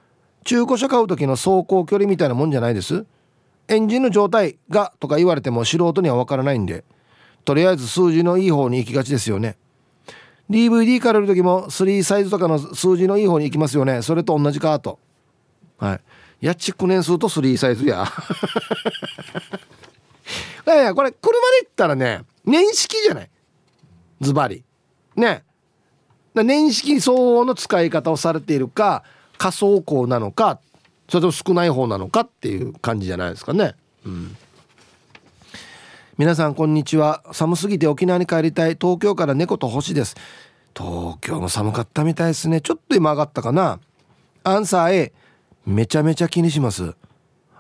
[0.44, 3.06] 中古車買う時の走行距離みたいなもんじゃないです？
[3.68, 6.84] エンジンの状態がとか言われても素人には分からないんで
[7.44, 9.56] とりあえず数字のいい方に行きがちですよね。
[10.50, 14.02] DVD 借りる時も3サイズとかの数字のいい方に行きますよね。
[14.02, 14.98] それと同じかと。
[15.78, 15.94] は
[16.40, 16.46] い。
[16.46, 18.04] や築年数と3サイズや。
[20.66, 23.30] いやいやこれ車で言ったらね年式じゃない？
[24.20, 24.64] ズバリ。
[25.14, 25.44] ね。
[26.34, 29.02] 年式相応の使い方をされているか
[29.38, 30.60] 仮想校なのか
[31.08, 33.74] それとも少ない方なのかっていう感じじゃないですかね。
[34.06, 34.36] うん。
[36.16, 37.24] 皆さんこんにちは。
[37.32, 38.76] 寒すぎて沖縄に帰りたい。
[38.80, 40.14] 東京から猫と星です。
[40.76, 42.60] 東京も寒かったみたいですね。
[42.60, 43.80] ちょっと今上がったかな。
[44.44, 45.12] アンサー A
[45.66, 46.94] めちゃめちゃ気にします。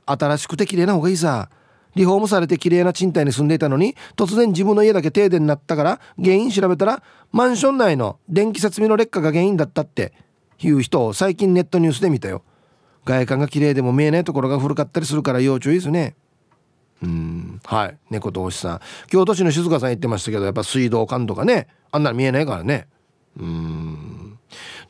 [0.06, 1.50] 新しくて綺麗な方がいいさ。
[1.94, 10.12] リフォームされて綺麗な賃貸に住んでいたのに突然自分の家だけ停電になったから原因調べたらマンション内の電気設備の劣化が原因だったって
[10.60, 12.42] いう人を最近ネットニュースで見たよ。
[13.04, 16.14] 外観が綺麗でも見えないところが古かったりするから要注意ですね。
[17.02, 17.60] うん。
[17.64, 17.98] はい。
[18.10, 18.80] 猫と星さん。
[19.08, 22.88] 京都市の静香さん言ってましたけどやっぱ水道管とかねあんなの見えないからね。
[23.38, 24.38] うん。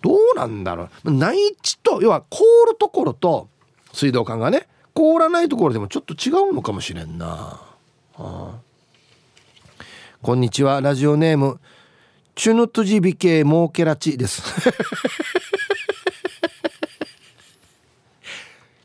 [0.03, 1.11] どうなんだろう。
[1.11, 3.49] 内地と要は凍るところと
[3.93, 7.61] 水道管がね凍らないところでもちょっと違うのかもしれんな、は
[8.17, 8.59] あ、
[10.23, 10.81] こんにちは。
[10.81, 11.61] ラジオネーム
[12.35, 14.43] チュヌトジビケモーケラチです。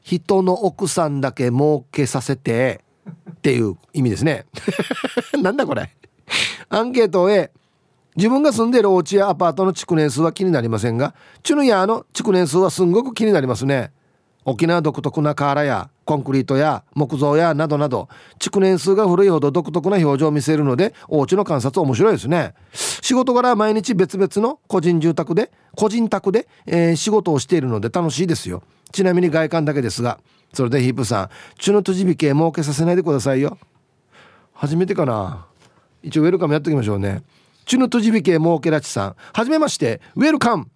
[0.03, 2.83] 人の奥さんだけ儲けさせて
[3.31, 4.45] っていう意味ですね。
[5.41, 5.89] なんだこれ。
[6.69, 7.51] アンケート A
[8.15, 13.91] 自分が住んでいるお家やアパートの築年数は気になりませんがチュヌヤーの築年数はすんごく気になりますね。
[14.45, 22.53] 沖縄独特な瓦やコンクリートや木造やなどなど築年数が古いほど独特な表情を見せるのでお家の観察面白いですね。
[22.71, 28.63] 仕事柄毎日別々の個人住宅で個人宅で、えー、仕事をしているので楽しいですよ。
[28.91, 30.19] ちなみに外観だけですが
[30.53, 33.57] それでヒープさん血の閉じ引け設けさせないでくださいよ。
[34.53, 35.47] 初めてかな。
[36.03, 37.23] 一応ウェルカムやっておきましょうね。
[37.65, 40.67] 血の閉じ引け設けらちさんはじめましてウェルカム。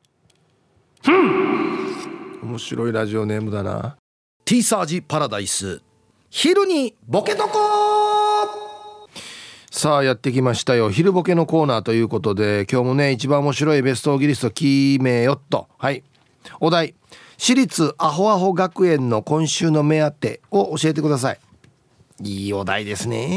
[2.41, 3.97] 面白いラジオネームだな。
[4.45, 5.81] ティーサージパラダイス。
[6.29, 7.49] 昼にボケとこ
[9.71, 10.89] さあやってきましたよ。
[10.89, 14.63] 昼ボケのコーナーということで今日もね一番面白いベストギリスト決
[15.03, 15.67] めよっと。
[15.77, 16.03] はい。
[16.59, 16.95] お題。
[17.37, 21.39] 私立アホアホ学園の今週の目当てを教えてください。
[22.21, 23.27] いいお題ですね。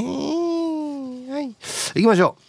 [1.29, 1.55] はい。
[1.95, 2.43] 行きましょう。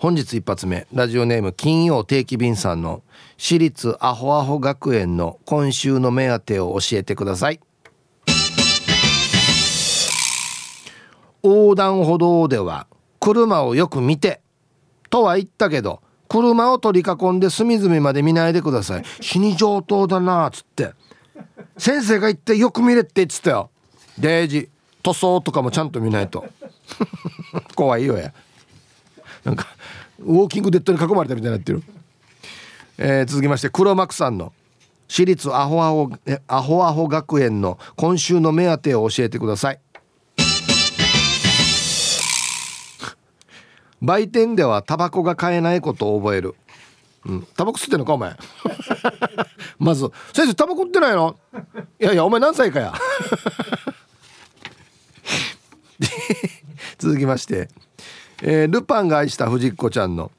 [0.00, 0.86] 本日一発目。
[0.92, 3.02] ラジオネーム金曜定期便さんの
[3.38, 7.60] 私立アホアホ学園の今週の目当てを教えてください。
[11.44, 12.88] 横断歩道では
[13.20, 14.40] 車をよく見て
[15.08, 19.04] とは言ったけど車を取り囲んで隅々まで見ないでください。
[19.20, 20.92] 死に上等だなっつって。
[21.78, 23.70] 先生が言ってよく見れって言ってたよ。
[24.18, 24.68] デージ
[25.04, 26.44] 塗装とかもちゃんと見ないと。
[27.76, 28.32] 怖いよや。
[29.44, 29.68] なんか
[30.18, 31.82] ウォーキングデッドに囲まれたみたいになってる、
[32.98, 34.52] えー、続きまして黒幕さんの
[35.06, 36.10] 私立アホアホ
[36.48, 39.80] アホアホ学園の今週の目当てを教えてください。
[44.02, 46.54] 売店ではタバコが買えないことを覚える。
[47.24, 47.46] うん。
[47.56, 48.36] タバコ吸ってんのかお前。
[49.78, 51.36] まず先生タバコ吸ってないの？
[52.00, 52.92] いやいやお前何歳かや？
[56.98, 57.68] 続きまして、
[58.42, 60.30] えー、ルパンが愛した藤子ちゃんの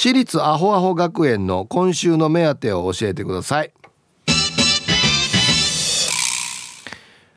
[0.00, 3.72] 私立アホアホ学園の今週の目当てを教えてください。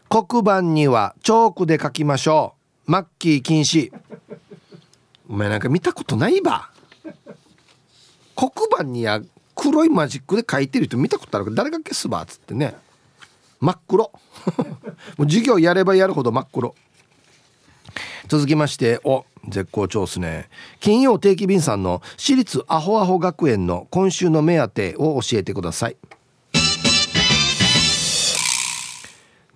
[0.07, 2.53] 黒板にはチョークで書きましょ
[2.85, 2.91] う。
[2.91, 3.91] マッキー禁止。
[5.27, 6.69] お前なんか見たことないば
[8.35, 9.21] 黒板には
[9.55, 12.75] 黒いマジックで書いてる人見たことあるから誰が消すばっつってね。
[13.59, 14.11] 真っ黒。
[15.17, 16.75] もう授業やればやるほど真っ黒。
[18.31, 20.47] 続きましてお絶好調っすね。
[20.79, 25.97] 金曜定期便さんの私立アホアホ学園の今週の目当てを教えてください。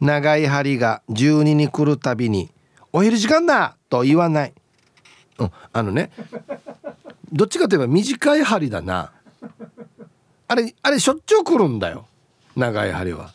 [0.01, 2.51] 長い針が12に来るたびに
[2.91, 4.53] 「お昼時間だ!」と言わない、
[5.37, 6.11] うん、あのね
[7.31, 9.13] どっちかといえば短い針だな。
[10.49, 12.07] あれあれしょっちゅう来るんだよ。
[12.57, 13.31] 長い針は。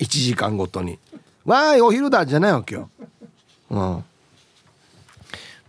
[0.00, 0.98] 1時間ごとに
[1.46, 2.90] 「わーいお昼だ!」じゃないわけよ、
[3.70, 4.04] うん、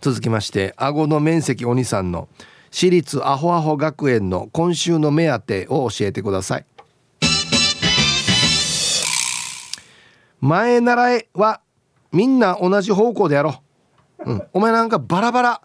[0.03, 2.27] 続きまして顎の面積お兄さんの
[2.71, 6.65] 私立アホアホ学園の今週の目当てを教えてください。
[10.41, 11.61] 前習いは
[12.11, 13.61] みんな同じ方向でやろ
[14.25, 15.61] う、うん、お前なんかバラバラ。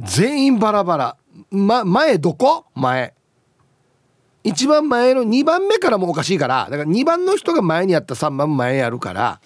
[0.00, 1.16] 全員バラバラ、
[1.52, 2.64] ま、前どこ？
[2.74, 3.14] 前。
[4.42, 6.64] 一番前の2番目からもおかしいから。
[6.68, 9.40] だから2番の人が前にやった3番前やるから。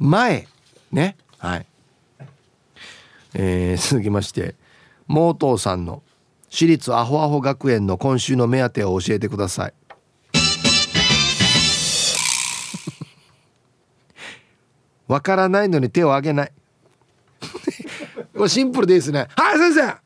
[0.00, 0.48] 前。
[0.90, 1.16] ね。
[1.38, 1.66] はい。
[3.34, 4.54] えー、続きまして
[5.06, 6.02] モートーさんの
[6.48, 9.74] 私立アホアホ学園の今週の目当てを教えてください。
[15.08, 16.52] わからないのに手を挙げない。
[18.36, 19.26] これシンプルでいいですね。
[19.36, 19.98] はい先生。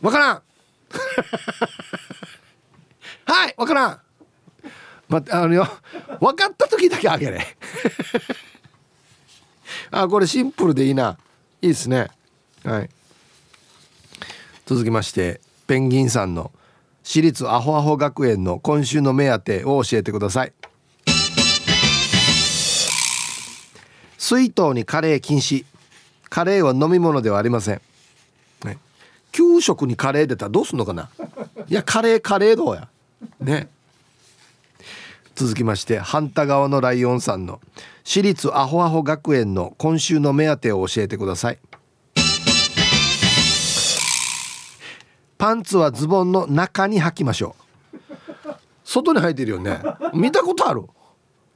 [0.00, 0.40] わからん。
[3.26, 4.00] はいわからん。
[5.06, 5.68] まあのよ
[6.18, 7.46] 分かった時だけあげれ。
[9.92, 11.18] あこれシンプルでいいな。
[11.60, 12.08] いいですね
[12.64, 12.90] はい。
[14.66, 16.52] 続きましてペンギンさんの
[17.02, 20.52] 私立アホアホ学園の今週の目当てを教えてください。
[24.18, 25.64] 水筒にカレー禁止。
[26.28, 27.80] カレーは飲み物ではありません、
[28.64, 28.78] ね、
[29.32, 31.10] 給食にカレー出たらどうすんのかな？
[31.66, 32.88] いやカレーカレーどうや？
[33.40, 33.68] ね。
[35.34, 37.60] 続きまして反対側のライオンさんの
[38.04, 41.58] 私立アホアホ学園の今週の目当てを教えてください。
[45.40, 47.56] パンツはズボンの中に履きましょ
[47.94, 47.98] う。
[48.84, 49.80] 外に履いてるよね。
[50.12, 50.82] 見たことある？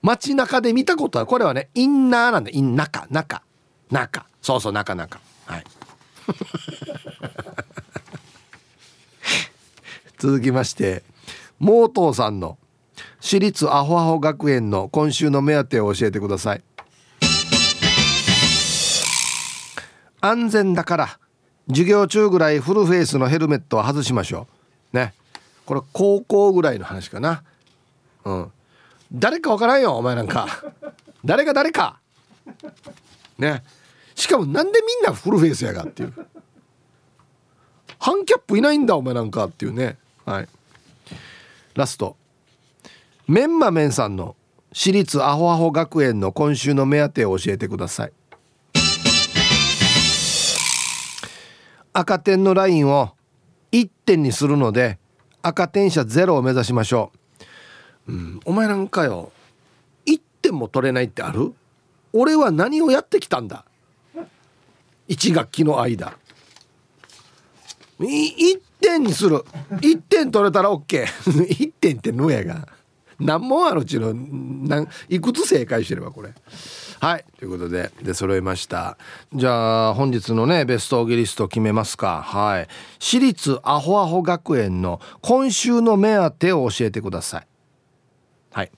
[0.00, 1.26] 街中で見たことある？
[1.26, 2.50] これはねインナーなんだ。
[2.50, 3.06] イン中。
[3.10, 3.42] 中。
[3.90, 4.26] 中。
[4.40, 5.20] そうそう中中。
[5.44, 5.64] はい。
[10.18, 11.02] 続きまして
[11.58, 12.56] モートーさんの
[13.20, 16.62] 私立アホアホ学園の今週の目当てを教えてください。
[20.22, 21.18] 安全だから。
[21.68, 24.46] 授業中ぐらいフルフェイスのヘルメットは外しましょ
[24.92, 24.96] う。
[24.96, 25.14] ね。
[25.64, 27.42] これ高校ぐらいの話かな。
[28.24, 28.52] うん。
[29.12, 30.46] 誰かわからんよお前なんか。
[31.24, 31.98] 誰が誰か。
[33.38, 33.62] ね。
[34.14, 36.12] しかもなんでみんなフルフェイスやがっていう。
[37.98, 39.96] ハンキャップいないんだお前なんかっていうね。
[40.26, 40.48] はい。
[41.74, 42.16] ラスト。
[43.26, 44.36] メンマメンさんの
[44.72, 48.12] 私立アホアホ学園の今週の目当てを教えてください。
[51.94, 53.12] 赤点のラインを
[53.72, 54.98] 1点にするので
[55.42, 57.12] 赤点者ゼロを目指しましょ
[58.08, 59.30] う、うん、お前なんかよ
[60.06, 61.54] 1点も取れないってある？
[62.12, 63.64] 俺は何をやってきたんだ
[65.08, 66.16] ？1学期の間。
[67.98, 69.38] 1点にする。
[69.70, 72.68] 1点取れたら OK1 点ってのやが。
[73.18, 74.12] 何問あるうちの。
[74.14, 76.34] 何いくつ正解してればこれ？
[77.00, 77.24] はい。
[77.38, 78.96] ということでで揃いました。
[79.34, 82.22] じゃあ本日のねベストオギリスト決めますか。
[82.22, 82.68] はい。
[82.98, 87.46] 私立アホアホ学園の今週の目当てを教えてください。
[88.52, 88.70] はい。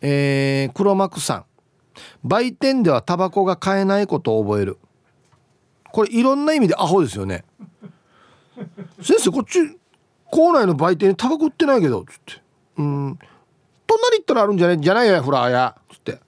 [0.00, 1.44] えー、黒幕さん。
[2.24, 4.78] 売店ではタバコが買えないことを覚える。
[5.92, 7.44] これいろんな意味でアホですよね。
[9.00, 9.58] 先生こっち
[10.30, 12.42] 校内の売店にタバコ売ってないけどつって。
[12.78, 13.18] うん。
[13.86, 15.76] 隣行ったらあるんじゃないじゃないやフラーや。
[15.90, 16.18] つって。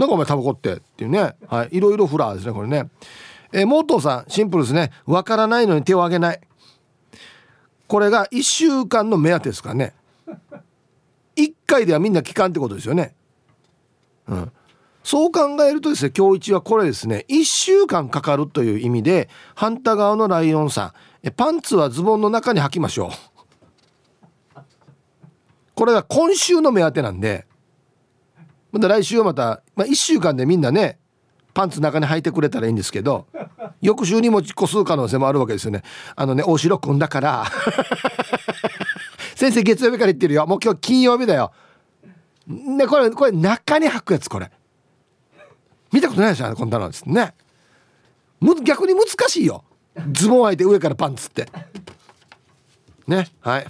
[0.00, 1.34] なんかお前タバコってっていうね。
[1.46, 1.76] はい。
[1.76, 2.88] いろいろフラーですねこれね。
[3.52, 4.92] えー、モートーさんシンプルですね。
[5.04, 6.40] わからないのに手を挙げない。
[7.86, 9.94] これが1週間の目当てですかね。
[11.36, 13.14] 1回ではみんな聞かんってことですよね。
[14.26, 14.52] うん。
[15.04, 17.26] そう考えるとですね今日一はこれですね。
[17.28, 20.92] 1週間かかるという意味で反対側のライオンさん
[21.22, 23.10] えパンツはズボンの中に履きましょ
[24.56, 24.60] う。
[25.74, 27.46] これが今週の目当てなんで
[28.72, 30.98] また来週はまた、まあ、1週間でみんなね
[31.54, 33.26] パンツ中に履いてくれたらいいんですけど
[33.82, 35.82] 翌週に持ち越す可能性もあるわけですよね。
[36.14, 37.46] あのね大城君だから。
[39.34, 40.46] 先生月曜日から言ってるよ。
[40.46, 41.50] もう今日金曜日だよ。
[42.46, 44.50] ねこれこれ中に履くやつこれ。
[45.92, 46.54] 見たことないでしょ？
[46.54, 47.34] こんなのですね。
[48.62, 49.64] 逆に難しいよ。
[50.12, 51.48] ズボン履いて上からパンツって。
[53.06, 53.66] ねはい。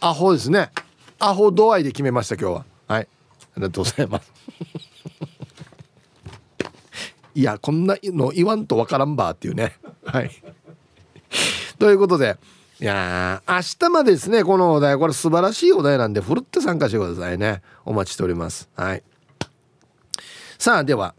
[0.00, 0.70] アホですね。
[1.18, 2.64] アホ度合いで決めました今日は。
[2.88, 3.02] はい。
[3.02, 4.32] ありがとうございます。
[7.34, 9.76] いやこんなの言わんとわからんばっていうね。
[10.04, 10.30] はい。
[11.78, 12.36] ということで
[12.80, 14.96] いや明日までですねこのお題。
[14.96, 17.62] これ素晴らしいお題なんでふるって参加してくださいね。
[17.84, 18.68] お待ちしております。
[18.74, 19.02] はい。
[20.58, 21.14] さあでは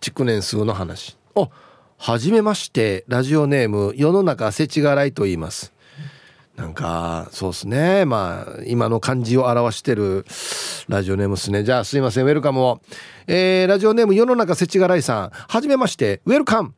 [0.00, 1.16] 築年数の話。
[1.34, 1.50] お
[1.96, 3.04] はじめまして。
[3.08, 5.72] ラジオネーム世の中世知辛いと言います。
[6.60, 8.04] なんかそうですね。
[8.04, 10.26] まあ今の漢字を表してる
[10.88, 11.64] ラジオネームですね。
[11.64, 12.26] じゃあすいません。
[12.26, 12.82] ウェルカムを、
[13.26, 15.30] えー、ラジオネーム世の中世知辛いさん。
[15.30, 16.20] はじめまして。
[16.26, 16.74] ウェルカム。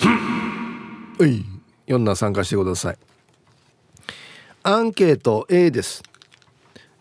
[1.18, 1.46] うい。
[1.86, 2.98] 4な参加してください。
[4.64, 6.02] アンケート A です。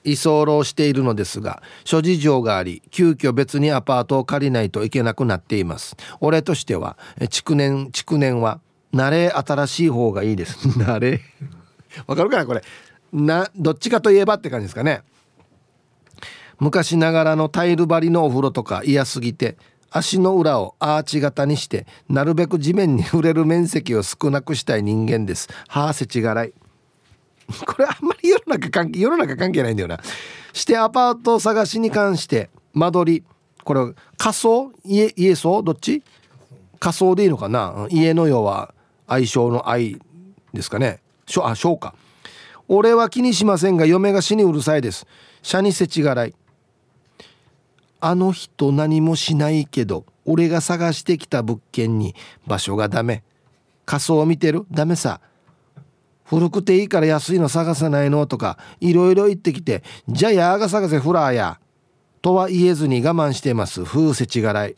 [0.05, 5.97] 居候しているのですが諸事情があり急遽別にアパートを借りないといけなくなっています。
[6.21, 6.97] 俺としては
[7.29, 8.61] 築年築年は
[8.93, 10.67] 慣れ新しい方がいいです。
[10.79, 11.21] 慣れ。
[12.05, 12.61] わかるかなこれ。
[13.11, 15.01] などっちかといえばって感じですかね。
[16.59, 19.57] 昔ながらのタイル張りのお風呂とか嫌すぎて
[19.91, 25.47] 足の裏をアーチ型にしてなるべく地面に触れる面積を少なくしたい人間です。
[25.67, 26.53] はあせちがらい。
[27.65, 29.99] これあんまり世の中関係世の中関係ないんだよな。
[30.53, 33.23] してアパート探しに関して間取り
[33.63, 34.71] これ仮想？
[34.83, 36.03] 家家層どっち？
[36.79, 37.87] 仮想でいいのかな？
[37.89, 38.73] 家の世は
[39.07, 39.99] 相性の愛
[40.53, 40.99] ですかね。
[41.25, 41.95] しょあうか。
[42.67, 45.07] 俺は気にしませんが嫁が死にうるさいです。
[45.41, 46.35] 社にせちがらい。
[47.99, 52.13] あの人何もしないけど俺が探してきた物件に
[52.45, 53.23] 場所がダメ。
[53.85, 54.65] 仮想を見てる？
[54.69, 55.21] ダメさ。
[56.25, 58.27] 古くていいから安いの探さないの？
[58.27, 61.59] とかいろいろ言ってきてじゃあやが探せフラーや。
[62.21, 63.85] とは言えずに我慢してます。
[63.85, 64.75] 風せちがらい。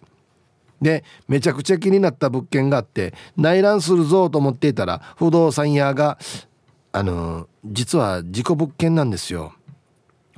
[0.81, 6.17] でめちゃくちゃ気になった物件があって内覧するぞと思っていたら不動産屋が
[6.91, 9.53] 「あの実は事故物件なんですよ」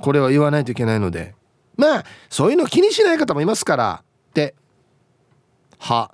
[0.00, 1.34] これは言わないといけないので。
[1.74, 4.54] まあそういうの気にしない方もいますからって
[5.78, 6.12] は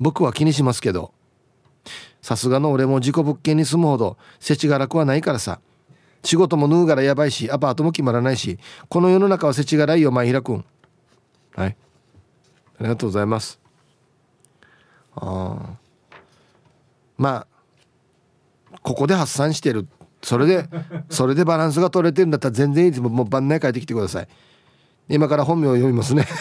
[0.00, 1.12] 僕は気にしますけど。
[2.22, 5.60] さすがの俺も事故物件に住むほど世知辛くはないからさ。
[6.24, 8.58] 仕事も縫うからやばいしアパートも決まらないし
[8.88, 10.64] この世の中は世知辛いよ前平君
[11.54, 11.76] はい。
[12.78, 13.60] ありがとうございます。
[15.16, 15.76] あ
[17.18, 17.46] ま
[18.72, 19.88] あここで発散してる。
[20.22, 20.68] それで
[21.10, 24.28] それでバランスが取れてるんだったら全然いいですもう晩内帰ってきてください。
[25.08, 26.26] 今から本名を読みますね。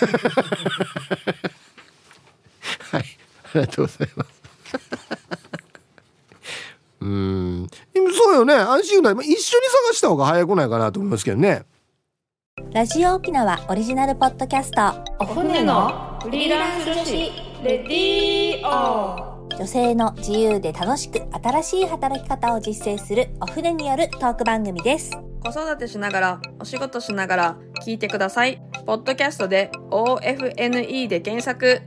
[2.91, 3.05] はい。
[3.53, 4.29] ありがとうございます。
[7.01, 7.67] うん。
[7.93, 8.55] そうよね。
[8.55, 9.13] 安心ない。
[9.13, 11.63] 一緒に探した方が早くないかなと思いますけどね。
[12.71, 14.81] ラジオ沖縄オリジナルポッドキャスト。
[15.19, 25.09] お船のフリーランス女子レディオ女性の自由で楽しく新しい働き方を実践するお船によるトーク番組です。
[25.43, 28.61] 子育てしながらお仕事しながら聞いてください。
[28.85, 31.81] ポッドキャストで OFNE で検索